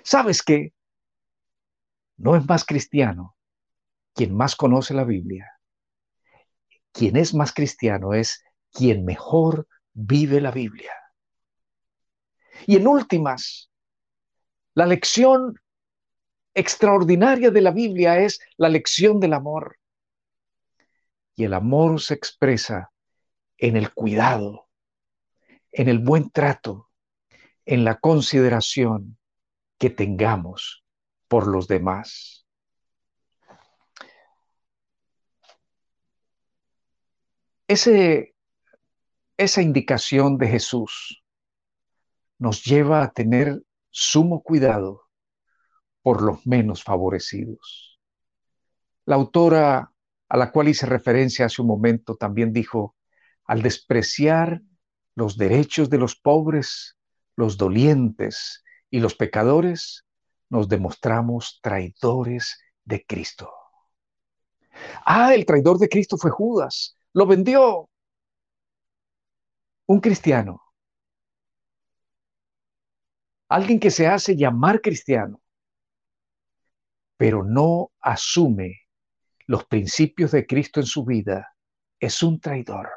¿Sabes 0.02 0.42
qué? 0.42 0.72
No 2.16 2.36
es 2.36 2.46
más 2.46 2.64
cristiano 2.64 3.36
quien 4.14 4.36
más 4.36 4.54
conoce 4.54 4.94
la 4.94 5.04
Biblia. 5.04 5.50
Quien 6.92 7.16
es 7.16 7.34
más 7.34 7.52
cristiano 7.52 8.14
es 8.14 8.42
quien 8.72 9.04
mejor 9.04 9.66
vive 10.00 10.40
la 10.40 10.50
Biblia. 10.50 10.92
Y 12.66 12.76
en 12.76 12.86
últimas, 12.86 13.70
la 14.74 14.86
lección 14.86 15.60
extraordinaria 16.54 17.50
de 17.50 17.60
la 17.60 17.70
Biblia 17.70 18.18
es 18.18 18.40
la 18.56 18.68
lección 18.68 19.20
del 19.20 19.34
amor. 19.34 19.78
Y 21.36 21.44
el 21.44 21.54
amor 21.54 22.00
se 22.00 22.14
expresa 22.14 22.90
en 23.58 23.76
el 23.76 23.92
cuidado, 23.92 24.68
en 25.72 25.88
el 25.88 25.98
buen 25.98 26.30
trato, 26.30 26.90
en 27.64 27.84
la 27.84 27.98
consideración 27.98 29.18
que 29.78 29.90
tengamos 29.90 30.84
por 31.28 31.46
los 31.46 31.68
demás. 31.68 32.46
Ese, 37.68 38.34
esa 39.40 39.62
indicación 39.62 40.36
de 40.36 40.48
Jesús 40.48 41.24
nos 42.38 42.62
lleva 42.62 43.02
a 43.02 43.10
tener 43.10 43.62
sumo 43.88 44.42
cuidado 44.42 45.04
por 46.02 46.20
los 46.20 46.46
menos 46.46 46.84
favorecidos. 46.84 47.98
La 49.06 49.14
autora 49.14 49.92
a 50.28 50.36
la 50.36 50.52
cual 50.52 50.68
hice 50.68 50.84
referencia 50.84 51.46
hace 51.46 51.62
un 51.62 51.68
momento 51.68 52.16
también 52.16 52.52
dijo, 52.52 52.96
al 53.44 53.62
despreciar 53.62 54.60
los 55.14 55.38
derechos 55.38 55.88
de 55.88 55.96
los 55.96 56.16
pobres, 56.16 56.98
los 57.34 57.56
dolientes 57.56 58.62
y 58.90 59.00
los 59.00 59.14
pecadores, 59.14 60.04
nos 60.50 60.68
demostramos 60.68 61.60
traidores 61.62 62.60
de 62.84 63.06
Cristo. 63.06 63.50
Ah, 65.06 65.34
el 65.34 65.46
traidor 65.46 65.78
de 65.78 65.88
Cristo 65.88 66.18
fue 66.18 66.30
Judas, 66.30 66.96
lo 67.14 67.26
vendió. 67.26 67.89
Un 69.90 69.98
cristiano 70.00 70.70
alguien 73.50 73.80
que 73.80 73.90
se 73.90 74.06
hace 74.06 74.36
llamar 74.36 74.80
cristiano, 74.80 75.42
pero 77.16 77.42
no 77.42 77.90
asume 78.00 78.82
los 79.46 79.64
principios 79.64 80.30
de 80.30 80.46
Cristo 80.46 80.78
en 80.78 80.86
su 80.86 81.04
vida, 81.04 81.56
es 81.98 82.22
un 82.22 82.38
traidor. 82.40 82.88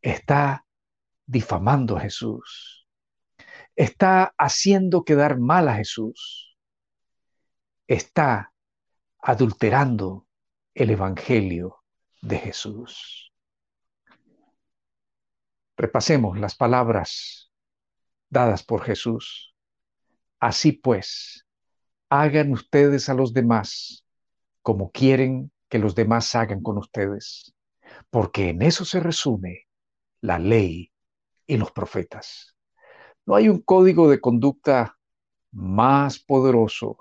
Está 0.00 0.64
difamando 1.26 1.96
a 1.96 2.00
Jesús. 2.02 2.86
Está 3.74 4.32
haciendo 4.38 5.04
quedar 5.04 5.40
mal 5.40 5.68
a 5.68 5.74
Jesús. 5.74 6.56
Está 7.88 8.52
adulterando 9.18 10.28
el 10.74 10.90
Evangelio 10.90 11.82
de 12.22 12.38
Jesús. 12.38 13.23
Repasemos 15.76 16.38
las 16.38 16.54
palabras 16.54 17.52
dadas 18.28 18.62
por 18.62 18.82
Jesús. 18.82 19.54
Así 20.40 20.72
pues, 20.72 21.46
hagan 22.08 22.52
ustedes 22.52 23.08
a 23.08 23.14
los 23.14 23.32
demás 23.32 24.06
como 24.62 24.90
quieren 24.90 25.52
que 25.68 25.78
los 25.78 25.94
demás 25.94 26.34
hagan 26.34 26.62
con 26.62 26.78
ustedes, 26.78 27.54
porque 28.10 28.50
en 28.50 28.62
eso 28.62 28.84
se 28.84 29.00
resume 29.00 29.66
la 30.20 30.38
ley 30.38 30.92
y 31.46 31.56
los 31.56 31.70
profetas. 31.72 32.56
No 33.26 33.34
hay 33.34 33.48
un 33.48 33.60
código 33.60 34.08
de 34.08 34.20
conducta 34.20 34.96
más 35.50 36.18
poderoso, 36.18 36.98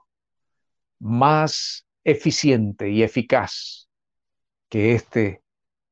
más 1.00 1.86
eficiente 2.04 2.90
y 2.90 3.04
eficaz 3.04 3.90
que 4.70 4.96
este 4.96 5.44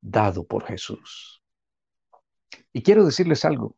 dado 0.01 0.45
por 0.45 0.65
Jesús. 0.65 1.40
Y 2.73 2.83
quiero 2.83 3.05
decirles 3.05 3.45
algo. 3.45 3.75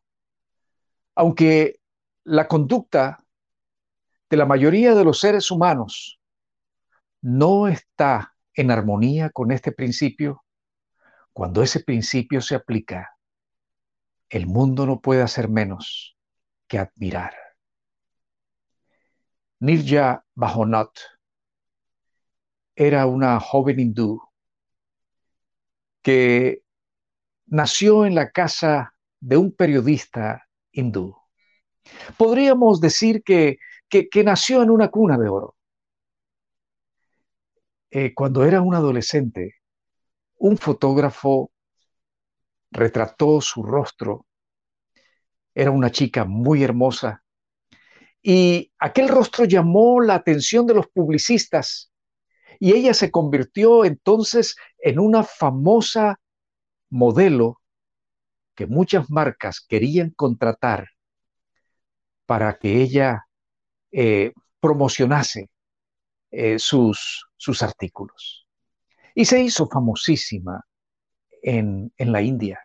Aunque 1.14 1.80
la 2.24 2.48
conducta 2.48 3.24
de 4.30 4.36
la 4.36 4.46
mayoría 4.46 4.94
de 4.94 5.04
los 5.04 5.20
seres 5.20 5.50
humanos 5.50 6.20
no 7.20 7.68
está 7.68 8.34
en 8.54 8.70
armonía 8.70 9.30
con 9.30 9.52
este 9.52 9.72
principio, 9.72 10.44
cuando 11.32 11.62
ese 11.62 11.80
principio 11.80 12.40
se 12.40 12.54
aplica, 12.54 13.16
el 14.28 14.46
mundo 14.46 14.86
no 14.86 15.00
puede 15.00 15.22
hacer 15.22 15.48
menos 15.48 16.16
que 16.66 16.78
admirar. 16.78 17.34
Nirja 19.60 20.24
Bahonot 20.34 20.98
era 22.76 23.06
una 23.06 23.38
joven 23.40 23.80
hindú 23.80 24.20
que 26.02 26.63
nació 27.46 28.06
en 28.06 28.14
la 28.14 28.30
casa 28.30 28.94
de 29.20 29.36
un 29.36 29.52
periodista 29.52 30.46
hindú. 30.72 31.16
Podríamos 32.16 32.80
decir 32.80 33.22
que, 33.22 33.58
que, 33.88 34.24
nació 34.24 34.62
en 34.62 34.70
una 34.70 34.88
cuna 34.88 35.18
de 35.18 35.28
oro. 35.28 35.56
Eh, 37.90 38.12
cuando 38.14 38.44
era 38.44 38.60
un 38.60 38.74
adolescente, 38.74 39.56
un 40.38 40.56
fotógrafo 40.56 41.52
retrató 42.70 43.40
su 43.40 43.62
rostro. 43.62 44.26
Era 45.54 45.70
una 45.70 45.90
chica 45.90 46.24
muy 46.24 46.64
hermosa. 46.64 47.22
Y 48.20 48.72
aquel 48.78 49.08
rostro 49.08 49.44
llamó 49.44 50.00
la 50.00 50.14
atención 50.14 50.66
de 50.66 50.74
los 50.74 50.88
publicistas 50.88 51.92
y 52.58 52.72
ella 52.72 52.94
se 52.94 53.10
convirtió 53.10 53.84
entonces 53.84 54.56
en 54.78 54.98
una 54.98 55.22
famosa 55.22 56.18
modelo 56.90 57.60
que 58.54 58.66
muchas 58.66 59.10
marcas 59.10 59.60
querían 59.60 60.10
contratar 60.10 60.88
para 62.26 62.58
que 62.58 62.80
ella 62.82 63.26
eh, 63.92 64.32
promocionase 64.60 65.50
eh, 66.30 66.58
sus, 66.58 67.28
sus 67.36 67.62
artículos. 67.62 68.46
Y 69.14 69.24
se 69.24 69.42
hizo 69.42 69.68
famosísima 69.68 70.64
en, 71.42 71.92
en 71.96 72.12
la 72.12 72.22
India. 72.22 72.60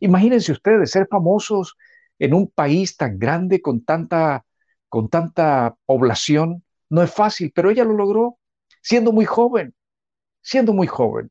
Imagínense 0.00 0.52
ustedes 0.52 0.90
ser 0.90 1.06
famosos 1.10 1.76
en 2.18 2.34
un 2.34 2.48
país 2.48 2.96
tan 2.96 3.18
grande 3.18 3.60
con 3.60 3.84
tanta, 3.84 4.44
con 4.88 5.08
tanta 5.08 5.76
población. 5.84 6.64
No 6.88 7.02
es 7.02 7.12
fácil, 7.12 7.52
pero 7.54 7.70
ella 7.70 7.84
lo 7.84 7.94
logró 7.94 8.38
siendo 8.80 9.12
muy 9.12 9.24
joven, 9.24 9.74
siendo 10.40 10.72
muy 10.72 10.86
joven. 10.86 11.30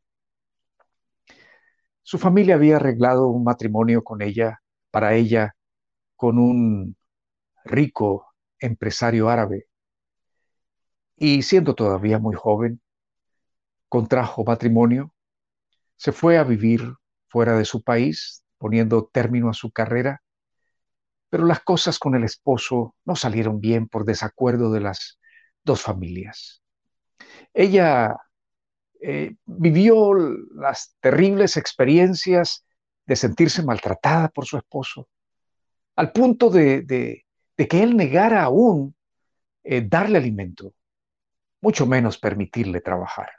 Su 2.08 2.20
familia 2.20 2.54
había 2.54 2.76
arreglado 2.76 3.30
un 3.30 3.44
matrimonio 3.44 4.04
con 4.04 4.22
ella, 4.22 4.62
para 4.92 5.16
ella, 5.16 5.56
con 6.16 6.38
un 6.38 6.96
rico 7.64 8.28
empresario 8.60 9.28
árabe. 9.28 9.66
Y 11.16 11.42
siendo 11.42 11.74
todavía 11.74 12.20
muy 12.20 12.36
joven, 12.36 12.80
contrajo 13.90 14.44
matrimonio, 14.44 15.16
se 15.96 16.12
fue 16.12 16.38
a 16.38 16.44
vivir 16.44 16.94
fuera 17.28 17.58
de 17.58 17.66
su 17.66 17.82
país, 17.82 18.46
poniendo 18.60 19.10
término 19.12 19.50
a 19.50 19.56
su 19.56 19.72
carrera, 19.72 20.22
pero 21.32 21.46
las 21.46 21.62
cosas 21.62 21.98
con 21.98 22.14
el 22.14 22.24
esposo 22.24 22.96
no 23.04 23.16
salieron 23.16 23.60
bien 23.60 23.88
por 23.88 24.06
desacuerdo 24.06 24.72
de 24.72 24.82
las 24.82 25.18
dos 25.64 25.82
familias. 25.82 26.62
Ella 27.52 28.16
eh, 29.02 29.36
vivió 29.46 30.14
las 30.14 30.96
terribles 31.00 31.58
experiencias 31.58 32.66
de 33.06 33.16
sentirse 33.16 33.64
maltratada 33.64 34.30
por 34.30 34.46
su 34.46 34.58
esposo, 34.58 35.10
al 35.96 36.12
punto 36.12 36.50
de, 36.50 37.26
que 37.56 37.84
él 37.84 37.96
negara 37.96 38.44
aún 38.44 38.96
eh, 39.64 39.86
darle 39.88 40.18
alimento, 40.18 40.74
mucho 41.62 41.86
menos 41.86 42.18
permitirle 42.18 42.82
trabajar. 42.82 43.30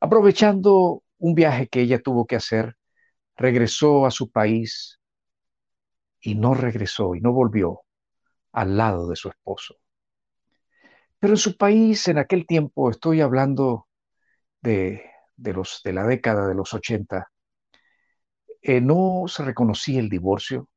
Aprovechando 0.00 1.02
un 1.18 1.34
viaje 1.34 1.68
que 1.68 1.80
ella 1.80 2.00
tuvo 2.00 2.26
que 2.26 2.36
hacer, 2.36 2.76
regresó 3.36 4.06
a 4.06 4.10
su 4.10 4.30
país 4.30 5.00
y 6.20 6.34
no 6.34 6.54
regresó 6.54 7.14
y 7.14 7.20
no 7.20 7.32
volvió 7.32 7.82
al 8.52 8.76
lado 8.76 9.08
de 9.08 9.16
su 9.16 9.28
esposo. 9.28 9.76
Pero 11.18 11.34
en 11.34 11.38
su 11.38 11.56
país, 11.56 12.08
en 12.08 12.18
aquel 12.18 12.46
tiempo, 12.46 12.90
estoy 12.90 13.20
hablando 13.20 13.85
de, 14.60 15.02
los, 15.36 15.80
de 15.84 15.92
la 15.92 16.04
década 16.04 16.46
de 16.48 16.54
los 16.54 16.74
80, 16.74 17.30
eh, 18.62 18.80
no 18.80 19.24
se 19.28 19.44
reconocía 19.44 20.00
el 20.00 20.08
divorcio. 20.08 20.68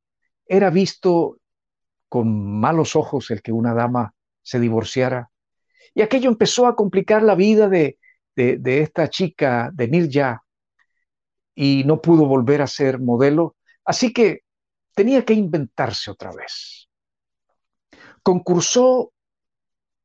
Era 0.45 0.69
visto 0.69 1.37
con 2.07 2.59
malos 2.59 2.95
ojos 2.95 3.31
el 3.31 3.41
que 3.41 3.51
una 3.51 3.73
dama 3.73 4.13
se 4.41 4.59
divorciara. 4.59 5.29
Y 5.93 6.01
aquello 6.01 6.29
empezó 6.29 6.67
a 6.67 6.75
complicar 6.75 7.23
la 7.23 7.35
vida 7.35 7.69
de, 7.69 7.97
de, 8.35 8.81
esta 8.81 9.09
chica, 9.09 9.69
de 9.73 9.87
Nirja, 9.87 10.43
y 11.55 11.83
no 11.85 12.01
pudo 12.01 12.25
volver 12.25 12.61
a 12.61 12.67
ser 12.67 12.99
modelo. 12.99 13.57
Así 13.83 14.13
que 14.13 14.41
tenía 14.95 15.25
que 15.25 15.33
inventarse 15.33 16.11
otra 16.11 16.31
vez. 16.31 16.87
Concursó 18.23 19.11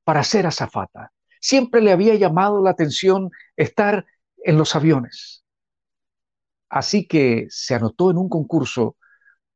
para 0.04 0.24
ser 0.24 0.46
azafata. 0.46 1.13
Siempre 1.44 1.82
le 1.82 1.92
había 1.92 2.14
llamado 2.14 2.62
la 2.62 2.70
atención 2.70 3.30
estar 3.54 4.06
en 4.38 4.56
los 4.56 4.74
aviones. 4.74 5.44
Así 6.70 7.06
que 7.06 7.44
se 7.50 7.74
anotó 7.74 8.10
en 8.10 8.16
un 8.16 8.30
concurso 8.30 8.96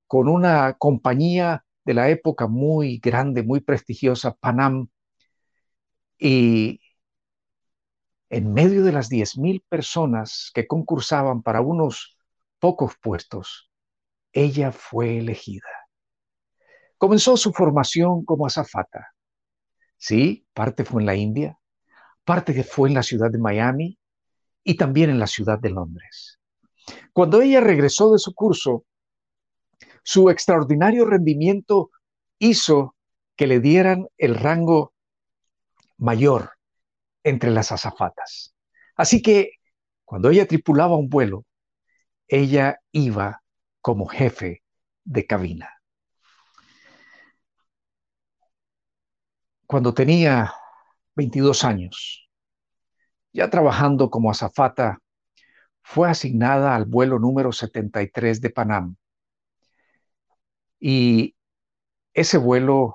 con 0.06 0.28
una 0.28 0.74
compañía 0.74 1.64
de 1.86 1.94
la 1.94 2.10
época 2.10 2.46
muy 2.46 2.98
grande, 2.98 3.42
muy 3.42 3.60
prestigiosa, 3.60 4.34
Panam, 4.34 4.88
y 6.18 6.78
en 8.28 8.52
medio 8.52 8.84
de 8.84 8.92
las 8.92 9.08
10.000 9.08 9.64
personas 9.66 10.50
que 10.52 10.66
concursaban 10.66 11.42
para 11.42 11.62
unos 11.62 12.18
pocos 12.58 12.96
puestos, 13.00 13.70
ella 14.34 14.72
fue 14.72 15.20
elegida. 15.20 15.70
Comenzó 16.98 17.38
su 17.38 17.50
formación 17.54 18.26
como 18.26 18.44
azafata. 18.44 19.14
Sí, 19.96 20.46
parte 20.52 20.84
fue 20.84 21.00
en 21.00 21.06
la 21.06 21.14
India, 21.14 21.58
parte 22.28 22.62
fue 22.62 22.90
en 22.90 22.94
la 22.94 23.02
ciudad 23.02 23.30
de 23.30 23.38
Miami 23.38 23.98
y 24.62 24.76
también 24.76 25.08
en 25.08 25.18
la 25.18 25.26
ciudad 25.26 25.58
de 25.58 25.70
Londres. 25.70 26.38
Cuando 27.14 27.40
ella 27.40 27.62
regresó 27.62 28.12
de 28.12 28.18
su 28.18 28.34
curso, 28.34 28.84
su 30.02 30.28
extraordinario 30.28 31.06
rendimiento 31.06 31.90
hizo 32.38 32.94
que 33.34 33.46
le 33.46 33.60
dieran 33.60 34.08
el 34.18 34.34
rango 34.34 34.92
mayor 35.96 36.50
entre 37.24 37.50
las 37.50 37.72
azafatas. 37.72 38.54
Así 38.94 39.22
que 39.22 39.52
cuando 40.04 40.28
ella 40.28 40.46
tripulaba 40.46 40.98
un 40.98 41.08
vuelo, 41.08 41.46
ella 42.26 42.78
iba 42.92 43.42
como 43.80 44.04
jefe 44.06 44.62
de 45.04 45.26
cabina. 45.26 45.78
cuando 49.68 49.92
tenía 49.92 50.54
22 51.18 51.64
años, 51.64 52.30
ya 53.32 53.50
trabajando 53.50 54.08
como 54.08 54.30
azafata, 54.30 55.00
fue 55.82 56.08
asignada 56.08 56.76
al 56.76 56.84
vuelo 56.84 57.18
número 57.18 57.50
73 57.50 58.40
de 58.40 58.50
Panam. 58.50 58.94
Y 60.78 61.34
ese 62.14 62.38
vuelo 62.38 62.94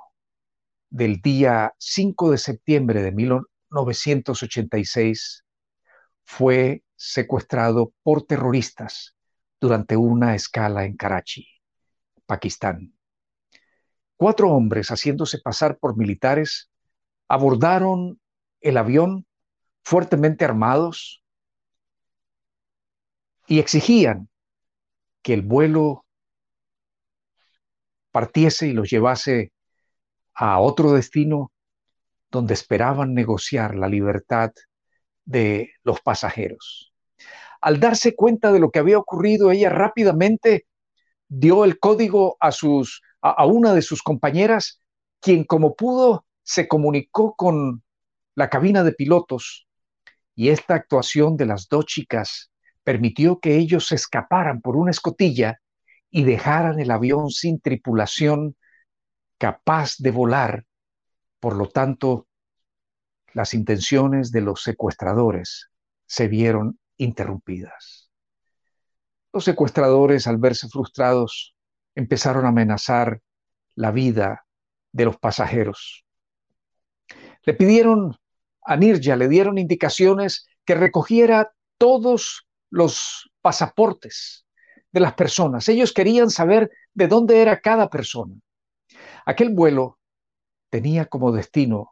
del 0.90 1.20
día 1.22 1.74
5 1.78 2.32
de 2.32 2.38
septiembre 2.38 3.02
de 3.02 3.12
1986 3.12 5.44
fue 6.24 6.86
secuestrado 6.96 7.92
por 8.04 8.26
terroristas 8.26 9.18
durante 9.60 9.98
una 9.98 10.34
escala 10.34 10.86
en 10.86 10.96
Karachi, 10.96 11.46
Pakistán. 12.26 12.96
Cuatro 14.16 14.50
hombres 14.50 14.88
haciéndose 14.88 15.40
pasar 15.40 15.78
por 15.78 15.98
militares 15.98 16.70
abordaron 17.28 18.20
el 18.62 18.78
avión 18.78 19.26
fuertemente 19.84 20.46
armados 20.46 21.24
y 23.48 23.60
exigían 23.60 24.30
que 25.22 25.34
el 25.34 25.42
vuelo 25.42 26.06
partiese 28.12 28.68
y 28.68 28.74
los 28.74 28.90
llevase 28.90 29.52
a 30.34 30.60
otro 30.60 30.94
destino 30.94 31.52
donde 32.32 32.54
esperaban 32.54 33.14
negociar 33.14 33.76
la 33.76 33.88
libertad 33.88 34.52
de 35.26 35.72
los 35.84 36.02
pasajeros. 36.02 36.94
Al 37.62 37.80
darse 37.80 38.16
cuenta 38.16 38.52
de 38.52 38.60
lo 38.60 38.72
que 38.72 38.80
había 38.80 38.98
ocurrido, 38.98 39.52
ella 39.52 39.70
rápidamente 39.70 40.66
dio 41.28 41.64
el 41.64 41.80
código 41.80 42.38
a, 42.40 42.52
sus, 42.52 43.02
a, 43.22 43.46
una 43.46 43.74
de 43.74 43.82
sus 43.82 44.02
compañeras, 44.02 44.82
quien 45.20 45.44
como 45.44 45.76
pudo 45.76 46.26
se 46.44 46.68
comunicó 46.68 47.36
con 47.36 47.84
la 48.36 48.50
cabina 48.50 48.84
de 48.84 48.94
pilotos 48.94 49.68
y 50.36 50.50
esta 50.50 50.76
actuación 50.76 51.38
de 51.38 51.46
las 51.46 51.68
dos 51.70 51.86
chicas 51.86 52.52
permitió 52.84 53.40
que 53.40 53.56
ellos 53.56 53.88
se 53.88 53.96
escaparan 53.96 54.62
por 54.62 54.76
una 54.76 54.92
escotilla 54.92 55.60
y 56.10 56.24
dejaran 56.24 56.80
el 56.80 56.92
avión 56.92 57.30
sin 57.30 57.60
tripulación 57.60 58.56
capaz 59.38 59.96
de 59.98 60.12
volar. 60.12 60.66
Por 61.40 61.56
lo 61.56 61.70
tanto, 61.70 62.28
las 63.34 63.54
intenciones 63.54 64.32
de 64.32 64.42
los 64.42 64.62
secuestradores 64.64 65.70
se 66.06 66.28
vieron 66.28 66.80
interrumpidas. 66.98 68.12
Los 69.32 69.46
secuestradores, 69.46 70.28
al 70.28 70.38
verse 70.38 70.70
frustrados, 70.70 71.56
empezaron 71.96 72.46
a 72.46 72.50
amenazar 72.50 73.22
la 73.76 73.92
vida 73.92 74.46
de 74.92 75.06
los 75.06 75.18
pasajeros. 75.18 76.06
Le 77.46 77.54
pidieron 77.54 78.16
a 78.62 78.78
Nirja, 78.78 79.16
le 79.16 79.28
dieron 79.28 79.58
indicaciones 79.58 80.48
que 80.66 80.76
recogiera 80.76 81.54
todos 81.78 82.48
los 82.70 83.30
pasaportes 83.42 84.46
de 84.92 85.00
las 85.00 85.14
personas. 85.14 85.68
Ellos 85.68 85.94
querían 85.94 86.30
saber 86.30 86.72
de 86.94 87.08
dónde 87.08 87.42
era 87.42 87.60
cada 87.60 87.90
persona. 87.90 88.36
Aquel 89.26 89.50
vuelo 89.50 90.00
tenía 90.70 91.06
como 91.06 91.32
destino 91.32 91.92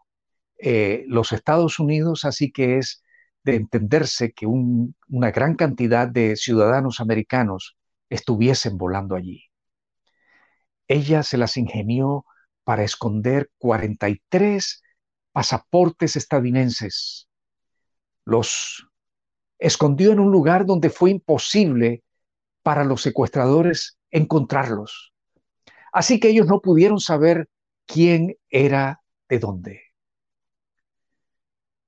eh, 0.57 1.03
los 1.07 1.31
Estados 1.31 1.79
Unidos, 1.79 2.25
así 2.25 2.51
que 2.51 2.77
es 2.77 3.03
de 3.43 3.55
entenderse 3.55 4.31
que 4.33 4.45
una 4.45 5.31
gran 5.31 5.55
cantidad 5.55 6.07
de 6.07 6.35
ciudadanos 6.35 6.99
americanos 6.99 7.77
estuviesen 8.09 8.77
volando 8.77 9.15
allí. 9.15 9.45
Ella 10.87 11.23
se 11.23 11.37
las 11.37 11.57
ingenió 11.57 12.25
para 12.63 12.83
esconder 12.83 13.49
43 13.57 14.80
pasaportes 15.31 16.15
estadounidenses. 16.15 17.27
Los 18.25 18.87
escondió 19.59 20.11
en 20.11 20.19
un 20.19 20.31
lugar 20.31 20.65
donde 20.65 20.89
fue 20.89 21.11
imposible 21.11 22.03
para 22.63 22.83
los 22.83 23.01
secuestradores 23.01 23.97
encontrarlos. 24.09 25.13
Así 25.91 26.19
que 26.19 26.29
ellos 26.29 26.47
no 26.47 26.61
pudieron 26.61 26.99
saber 26.99 27.49
quién 27.85 28.37
era 28.49 29.01
de 29.29 29.39
dónde. 29.39 29.81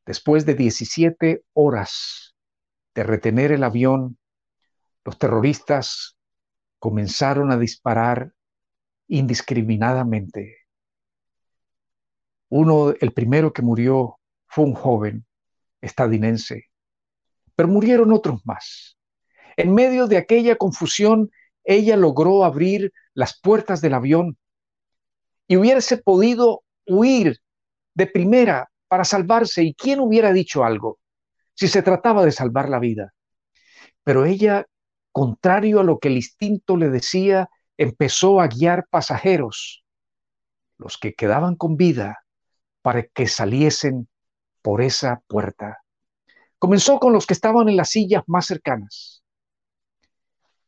Después 0.05 0.45
de 0.45 0.55
17 0.55 1.43
horas 1.53 2.35
de 2.93 3.03
retener 3.03 3.51
el 3.51 3.63
avión, 3.63 4.17
los 5.05 5.17
terroristas 5.17 6.17
comenzaron 6.79 7.51
a 7.51 7.57
disparar 7.57 8.33
indiscriminadamente. 9.07 10.62
Uno, 12.55 12.93
el 13.01 13.13
primero 13.13 13.51
que 13.51 13.63
murió 13.63 14.19
fue 14.45 14.65
un 14.65 14.75
joven 14.75 15.25
estadounidense, 15.81 16.65
pero 17.55 17.67
murieron 17.67 18.13
otros 18.13 18.45
más. 18.45 18.95
En 19.57 19.73
medio 19.73 20.05
de 20.05 20.17
aquella 20.17 20.55
confusión, 20.55 21.31
ella 21.63 21.97
logró 21.97 22.43
abrir 22.43 22.93
las 23.15 23.39
puertas 23.41 23.81
del 23.81 23.95
avión 23.95 24.37
y 25.47 25.55
hubiese 25.55 25.97
podido 25.97 26.63
huir 26.85 27.39
de 27.95 28.05
primera 28.05 28.69
para 28.87 29.03
salvarse. 29.03 29.63
¿Y 29.63 29.73
quién 29.73 29.99
hubiera 29.99 30.31
dicho 30.31 30.63
algo 30.63 30.99
si 31.55 31.67
se 31.67 31.81
trataba 31.81 32.23
de 32.23 32.31
salvar 32.31 32.69
la 32.69 32.77
vida? 32.77 33.15
Pero 34.03 34.25
ella, 34.25 34.67
contrario 35.11 35.79
a 35.79 35.83
lo 35.83 35.97
que 35.97 36.09
el 36.09 36.17
instinto 36.17 36.77
le 36.77 36.91
decía, 36.91 37.49
empezó 37.77 38.39
a 38.39 38.47
guiar 38.47 38.85
pasajeros, 38.91 39.83
los 40.77 40.99
que 40.99 41.15
quedaban 41.15 41.55
con 41.55 41.77
vida, 41.77 42.22
para 42.83 43.01
que 43.01 43.27
saliesen 43.27 44.07
por 44.61 44.83
esa 44.83 45.23
puerta. 45.25 45.79
Comenzó 46.59 46.99
con 46.99 47.13
los 47.13 47.25
que 47.25 47.33
estaban 47.33 47.67
en 47.67 47.77
las 47.77 47.89
sillas 47.89 48.21
más 48.27 48.45
cercanas 48.45 49.23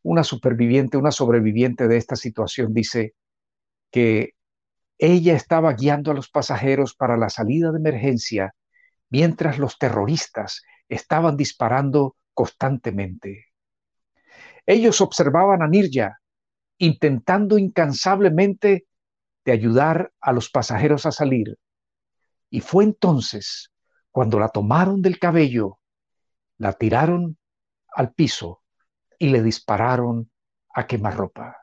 una 0.06 0.24
superviviente, 0.24 0.98
una 0.98 1.12
sobreviviente 1.12 1.88
de 1.88 1.98
esta 1.98 2.16
situación 2.16 2.74
dice 2.74 3.16
que 3.90 4.34
ella 5.00 5.36
estaba 5.36 5.74
guiando 5.74 6.12
a 6.12 6.14
los 6.14 6.30
pasajeros 6.30 6.94
para 6.94 7.18
la 7.18 7.30
salida 7.30 7.72
de 7.72 7.80
emergencia 7.80 8.54
mientras 9.10 9.58
los 9.58 9.80
terroristas 9.80 10.62
estaban 10.90 11.36
disparando 11.36 12.16
constantemente. 12.36 13.46
Ellos 14.68 15.02
observaban 15.02 15.64
a 15.64 15.68
Nirja 15.68 16.20
intentando 16.78 17.58
incansablemente 17.58 18.86
de 19.44 19.52
ayudar 19.52 20.12
a 20.22 20.34
los 20.34 20.52
pasajeros 20.52 21.08
a 21.08 21.12
salir. 21.12 21.58
Y 22.56 22.62
fue 22.62 22.86
entonces 22.86 23.74
cuando 24.12 24.40
la 24.40 24.48
tomaron 24.48 25.02
del 25.02 25.20
cabello, 25.20 25.80
la 26.58 26.72
tiraron 26.72 27.38
al 27.94 28.14
piso 28.14 28.64
y 29.20 29.28
le 29.28 29.44
dispararon 29.44 30.32
a 30.74 30.88
quemarropa. 30.88 31.58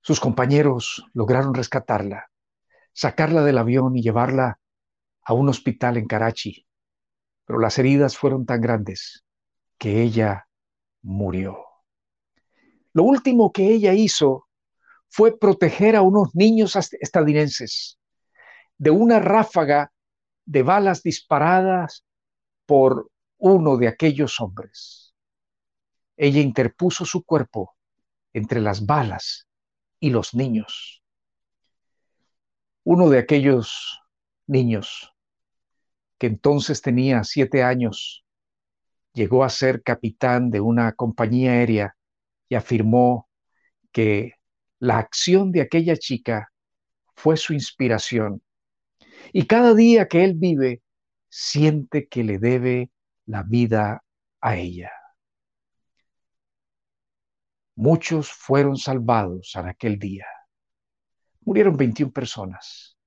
Sus 0.00 0.18
compañeros 0.18 1.04
lograron 1.12 1.52
rescatarla, 1.52 2.30
sacarla 2.94 3.42
del 3.42 3.58
avión 3.58 3.94
y 3.96 4.00
llevarla 4.00 4.58
a 5.22 5.34
un 5.34 5.50
hospital 5.50 5.98
en 5.98 6.06
Karachi, 6.06 6.66
pero 7.44 7.58
las 7.58 7.78
heridas 7.78 8.16
fueron 8.16 8.46
tan 8.46 8.62
grandes 8.62 9.26
que 9.76 10.00
ella 10.00 10.48
murió. 11.02 11.58
Lo 12.94 13.02
último 13.02 13.52
que 13.52 13.68
ella 13.68 13.92
hizo 13.92 14.43
fue 15.14 15.38
proteger 15.38 15.94
a 15.94 16.02
unos 16.02 16.34
niños 16.34 16.74
estadounidenses 16.74 18.00
de 18.78 18.90
una 18.90 19.20
ráfaga 19.20 19.92
de 20.44 20.64
balas 20.64 21.04
disparadas 21.04 22.04
por 22.66 23.12
uno 23.38 23.76
de 23.76 23.86
aquellos 23.86 24.40
hombres. 24.40 25.14
Ella 26.16 26.40
interpuso 26.40 27.04
su 27.04 27.22
cuerpo 27.22 27.76
entre 28.32 28.60
las 28.60 28.86
balas 28.86 29.46
y 30.00 30.10
los 30.10 30.34
niños. 30.34 31.00
Uno 32.82 33.08
de 33.08 33.20
aquellos 33.20 34.00
niños, 34.48 35.14
que 36.18 36.26
entonces 36.26 36.82
tenía 36.82 37.22
siete 37.22 37.62
años, 37.62 38.24
llegó 39.12 39.44
a 39.44 39.48
ser 39.48 39.84
capitán 39.84 40.50
de 40.50 40.60
una 40.60 40.90
compañía 40.90 41.52
aérea 41.52 41.94
y 42.48 42.56
afirmó 42.56 43.28
que 43.92 44.32
la 44.84 44.98
acción 44.98 45.50
de 45.50 45.62
aquella 45.62 45.96
chica 45.96 46.52
fue 47.14 47.38
su 47.38 47.54
inspiración. 47.54 48.42
Y 49.32 49.46
cada 49.46 49.72
día 49.72 50.08
que 50.08 50.24
él 50.24 50.34
vive, 50.34 50.82
siente 51.30 52.06
que 52.06 52.22
le 52.22 52.38
debe 52.38 52.90
la 53.24 53.42
vida 53.44 54.04
a 54.42 54.56
ella. 54.56 54.90
Muchos 57.76 58.30
fueron 58.30 58.76
salvados 58.76 59.52
en 59.56 59.68
aquel 59.68 59.98
día. 59.98 60.26
Murieron 61.40 61.78
21 61.78 62.12
personas, 62.12 62.98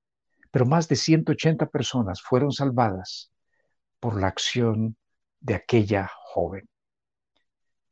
pero 0.50 0.66
más 0.66 0.88
de 0.88 0.96
180 0.96 1.68
personas 1.70 2.24
fueron 2.24 2.52
salvadas 2.52 3.32
por 4.00 4.20
la 4.20 4.28
acción 4.28 4.98
de 5.40 5.54
aquella 5.54 6.10
joven. 6.34 6.68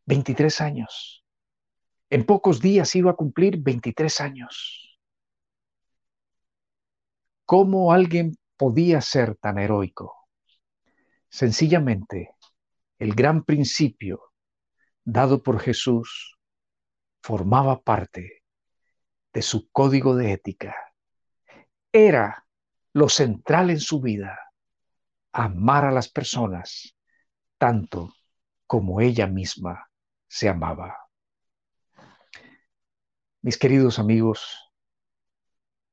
23 0.06 0.62
años. 0.62 1.25
En 2.10 2.26
pocos 2.26 2.62
días 2.62 2.96
iba 2.96 3.12
a 3.12 3.16
cumplir 3.16 3.58
23 3.58 4.22
años. 4.22 5.00
¿Cómo 7.46 7.92
alguien 7.92 8.38
podía 8.58 9.02
ser 9.02 9.36
tan 9.36 9.58
heroico? 9.58 10.28
Sencillamente, 11.30 12.36
el 13.00 13.14
gran 13.14 13.44
principio 13.44 14.32
dado 15.04 15.44
por 15.44 15.60
Jesús 15.60 16.38
formaba 17.22 17.82
parte 17.82 18.44
de 19.34 19.42
su 19.42 19.70
código 19.72 20.16
de 20.16 20.32
ética. 20.32 20.76
Era 21.92 22.48
lo 22.94 23.10
central 23.10 23.70
en 23.70 23.80
su 23.80 24.00
vida, 24.00 24.40
amar 25.34 25.86
a 25.86 25.92
las 25.92 26.08
personas 26.08 26.96
tanto 27.58 28.14
como 28.68 29.02
ella 29.02 29.28
misma 29.28 29.90
se 30.28 30.50
amaba. 30.50 31.05
Mis 33.46 33.60
queridos 33.60 34.00
amigos, 34.00 34.72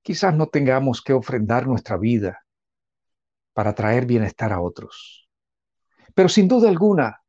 quizás 0.01 0.35
no 0.35 0.47
tengamos 0.47 1.03
que 1.03 1.13
ofrendar 1.13 1.67
nuestra 1.67 1.99
vida 1.99 2.47
para 3.53 3.75
traer 3.75 4.07
bienestar 4.07 4.55
a 4.55 4.63
otros, 4.63 5.29
pero 6.15 6.31
sin 6.31 6.49
duda 6.49 6.71
alguna, 6.71 7.23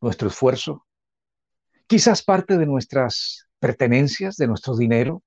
nuestro 0.00 0.28
esfuerzo, 0.28 0.86
quizás 1.88 2.22
parte 2.22 2.56
de 2.56 2.64
nuestras 2.64 3.48
pertenencias, 3.58 4.36
de 4.36 4.46
nuestro 4.46 4.76
dinero, 4.76 5.24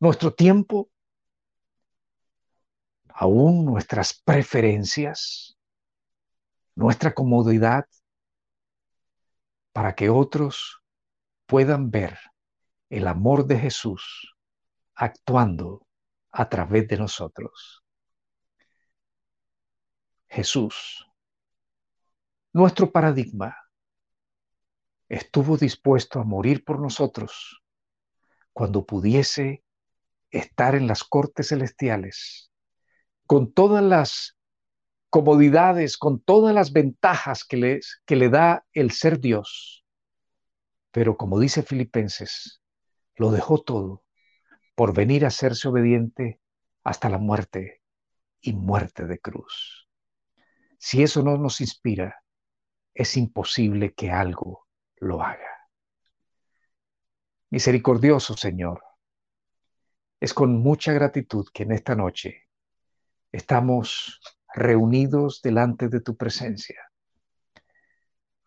nuestro 0.00 0.34
tiempo, 0.34 0.90
aún 3.10 3.64
nuestras 3.64 4.12
preferencias, 4.12 5.56
nuestra 6.74 7.14
comodidad, 7.14 7.84
para 9.72 9.94
que 9.94 10.10
otros 10.10 10.82
puedan 11.46 11.92
ver 11.92 12.18
el 12.90 13.06
amor 13.06 13.46
de 13.46 13.58
Jesús 13.58 14.34
actuando 14.94 15.86
a 16.30 16.48
través 16.48 16.88
de 16.88 16.96
nosotros. 16.96 17.84
Jesús, 20.28 21.06
nuestro 22.52 22.90
paradigma, 22.90 23.56
estuvo 25.08 25.56
dispuesto 25.56 26.20
a 26.20 26.24
morir 26.24 26.64
por 26.64 26.80
nosotros 26.80 27.62
cuando 28.52 28.84
pudiese 28.84 29.64
estar 30.30 30.74
en 30.74 30.86
las 30.86 31.04
cortes 31.04 31.48
celestiales, 31.48 32.50
con 33.26 33.52
todas 33.52 33.82
las 33.82 34.36
comodidades, 35.10 35.96
con 35.96 36.20
todas 36.20 36.54
las 36.54 36.72
ventajas 36.72 37.44
que, 37.44 37.80
que 38.04 38.16
le 38.16 38.28
da 38.28 38.66
el 38.72 38.90
ser 38.90 39.20
Dios. 39.20 39.84
Pero 40.90 41.16
como 41.16 41.38
dice 41.38 41.62
Filipenses, 41.62 42.57
lo 43.18 43.30
dejó 43.30 43.62
todo 43.62 44.04
por 44.74 44.94
venir 44.94 45.24
a 45.24 45.28
hacerse 45.28 45.68
obediente 45.68 46.40
hasta 46.84 47.08
la 47.08 47.18
muerte 47.18 47.82
y 48.40 48.52
muerte 48.52 49.06
de 49.06 49.18
cruz. 49.18 49.88
Si 50.78 51.02
eso 51.02 51.22
no 51.22 51.36
nos 51.36 51.60
inspira, 51.60 52.22
es 52.94 53.16
imposible 53.16 53.92
que 53.92 54.10
algo 54.10 54.66
lo 54.96 55.22
haga. 55.22 55.68
Misericordioso 57.50 58.36
Señor, 58.36 58.82
es 60.20 60.34
con 60.34 60.58
mucha 60.58 60.92
gratitud 60.92 61.46
que 61.52 61.64
en 61.64 61.72
esta 61.72 61.94
noche 61.94 62.48
estamos 63.32 64.20
reunidos 64.54 65.42
delante 65.42 65.88
de 65.88 66.00
tu 66.00 66.16
presencia, 66.16 66.90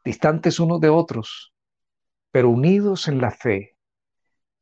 distantes 0.03 0.59
unos 0.59 0.79
de 0.81 0.89
otros, 0.89 1.53
pero 2.31 2.49
unidos 2.49 3.07
en 3.07 3.19
la 3.19 3.31
fe, 3.31 3.70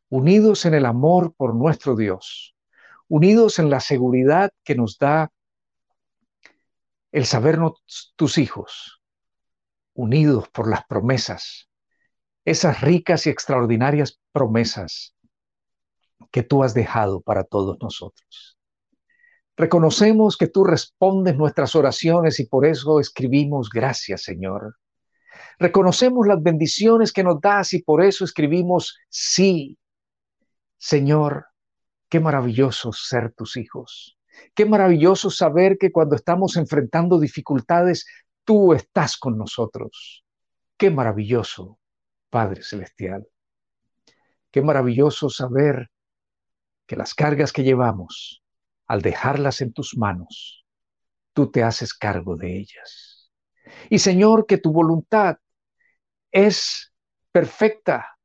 unidos 0.10 0.66
en 0.66 0.74
el 0.74 0.86
amor 0.86 1.34
por 1.36 1.56
nuestro 1.56 1.96
Dios, 1.96 2.56
unidos 3.08 3.60
en 3.60 3.70
la 3.70 3.80
seguridad 3.80 4.52
que 4.64 4.76
nos 4.76 4.98
da 4.98 5.32
el 7.12 7.26
sabernos 7.26 8.14
tus 8.16 8.38
hijos, 8.38 9.02
unidos 9.94 10.48
por 10.50 10.70
las 10.70 10.86
promesas, 10.86 11.70
esas 12.46 12.82
ricas 12.82 13.26
y 13.28 13.30
extraordinarias 13.30 14.20
promesas 14.32 15.16
que 16.32 16.44
tú 16.44 16.64
has 16.64 16.74
dejado 16.74 17.22
para 17.22 17.44
todos 17.44 17.78
nosotros. 17.82 18.58
Reconocemos 19.58 20.38
que 20.38 20.48
tú 20.48 20.64
respondes 20.64 21.36
nuestras 21.36 21.76
oraciones 21.76 22.40
y 22.40 22.46
por 22.46 22.66
eso 22.66 23.00
escribimos 23.00 23.70
gracias, 23.70 24.24
Señor. 24.24 24.78
Reconocemos 25.58 26.26
las 26.26 26.42
bendiciones 26.42 27.12
que 27.12 27.24
nos 27.24 27.42
das 27.42 27.74
y 27.74 27.84
por 27.84 28.02
eso 28.02 28.24
escribimos 28.24 28.98
sí. 29.10 29.78
Señor, 30.80 31.48
qué 32.10 32.20
maravilloso 32.20 32.92
ser 32.94 33.34
tus 33.34 33.58
hijos. 33.58 34.18
Qué 34.56 34.66
maravilloso 34.66 35.30
saber 35.30 35.78
que 35.78 35.92
cuando 35.92 36.16
estamos 36.16 36.56
enfrentando 36.56 37.20
dificultades, 37.20 38.08
tú 38.46 38.74
estás 38.74 39.18
con 39.18 39.38
nosotros. 39.38 40.24
Qué 40.78 40.90
maravilloso, 40.90 41.78
Padre 42.30 42.64
Celestial. 42.64 43.28
Qué 44.52 44.62
maravilloso 44.62 45.30
saber 45.30 45.92
que 46.88 46.96
las 46.96 47.14
cargas 47.14 47.52
que 47.52 47.64
llevamos, 47.64 48.42
al 48.88 49.02
dejarlas 49.02 49.62
en 49.62 49.74
tus 49.74 49.98
manos, 49.98 50.66
tú 51.34 51.52
te 51.52 51.62
haces 51.62 51.94
cargo 51.94 52.38
de 52.38 52.58
ellas. 52.58 53.30
Y 53.90 54.00
Señor, 54.00 54.46
que 54.48 54.58
tu 54.58 54.72
voluntad 54.72 55.38
es 56.32 56.94
perfecta. 57.32 58.18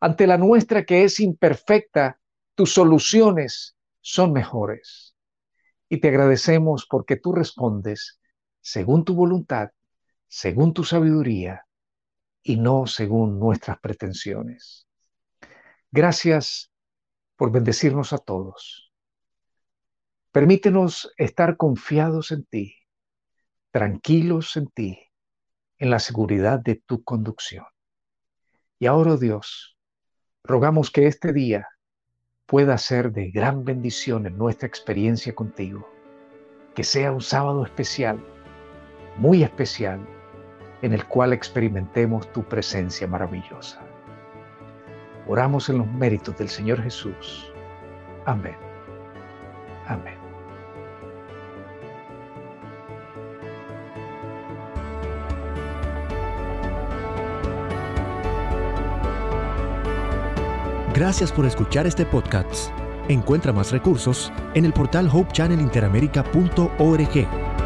Ante 0.00 0.26
la 0.26 0.38
nuestra 0.38 0.84
que 0.84 1.04
es 1.04 1.18
imperfecta, 1.20 2.20
tus 2.54 2.72
soluciones 2.72 3.76
son 4.00 4.32
mejores. 4.32 5.16
Y 5.88 6.00
te 6.00 6.08
agradecemos 6.08 6.86
porque 6.88 7.16
tú 7.16 7.32
respondes 7.32 8.20
según 8.60 9.04
tu 9.04 9.14
voluntad, 9.14 9.70
según 10.28 10.74
tu 10.74 10.84
sabiduría 10.84 11.66
y 12.42 12.56
no 12.56 12.86
según 12.86 13.38
nuestras 13.38 13.80
pretensiones. 13.80 14.86
Gracias 15.90 16.70
por 17.36 17.50
bendecirnos 17.50 18.12
a 18.12 18.18
todos. 18.18 18.92
Permítenos 20.30 21.10
estar 21.16 21.56
confiados 21.56 22.30
en 22.30 22.44
ti, 22.44 22.74
tranquilos 23.70 24.56
en 24.56 24.68
ti, 24.68 24.98
en 25.78 25.90
la 25.90 25.98
seguridad 25.98 26.60
de 26.60 26.76
tu 26.76 27.02
conducción. 27.02 27.64
Y 28.78 28.86
ahora, 28.86 29.14
oh 29.14 29.16
Dios, 29.16 29.77
rogamos 30.48 30.90
que 30.90 31.06
este 31.06 31.32
día 31.32 31.68
pueda 32.46 32.78
ser 32.78 33.12
de 33.12 33.30
gran 33.30 33.64
bendición 33.64 34.26
en 34.26 34.38
nuestra 34.38 34.66
experiencia 34.66 35.34
contigo, 35.34 35.86
que 36.74 36.82
sea 36.82 37.12
un 37.12 37.20
sábado 37.20 37.64
especial, 37.64 38.18
muy 39.18 39.42
especial, 39.42 40.00
en 40.80 40.94
el 40.94 41.04
cual 41.04 41.34
experimentemos 41.34 42.32
tu 42.32 42.42
presencia 42.42 43.06
maravillosa. 43.06 43.80
Oramos 45.26 45.68
en 45.68 45.78
los 45.78 45.86
méritos 45.86 46.38
del 46.38 46.48
Señor 46.48 46.82
Jesús. 46.82 47.52
Amén. 48.24 48.56
Amén. 49.86 50.17
Gracias 60.98 61.30
por 61.30 61.46
escuchar 61.46 61.86
este 61.86 62.04
podcast. 62.04 62.72
Encuentra 63.08 63.52
más 63.52 63.70
recursos 63.70 64.32
en 64.54 64.64
el 64.64 64.72
portal 64.72 65.08
hopechannelinteramerica.org. 65.08 67.57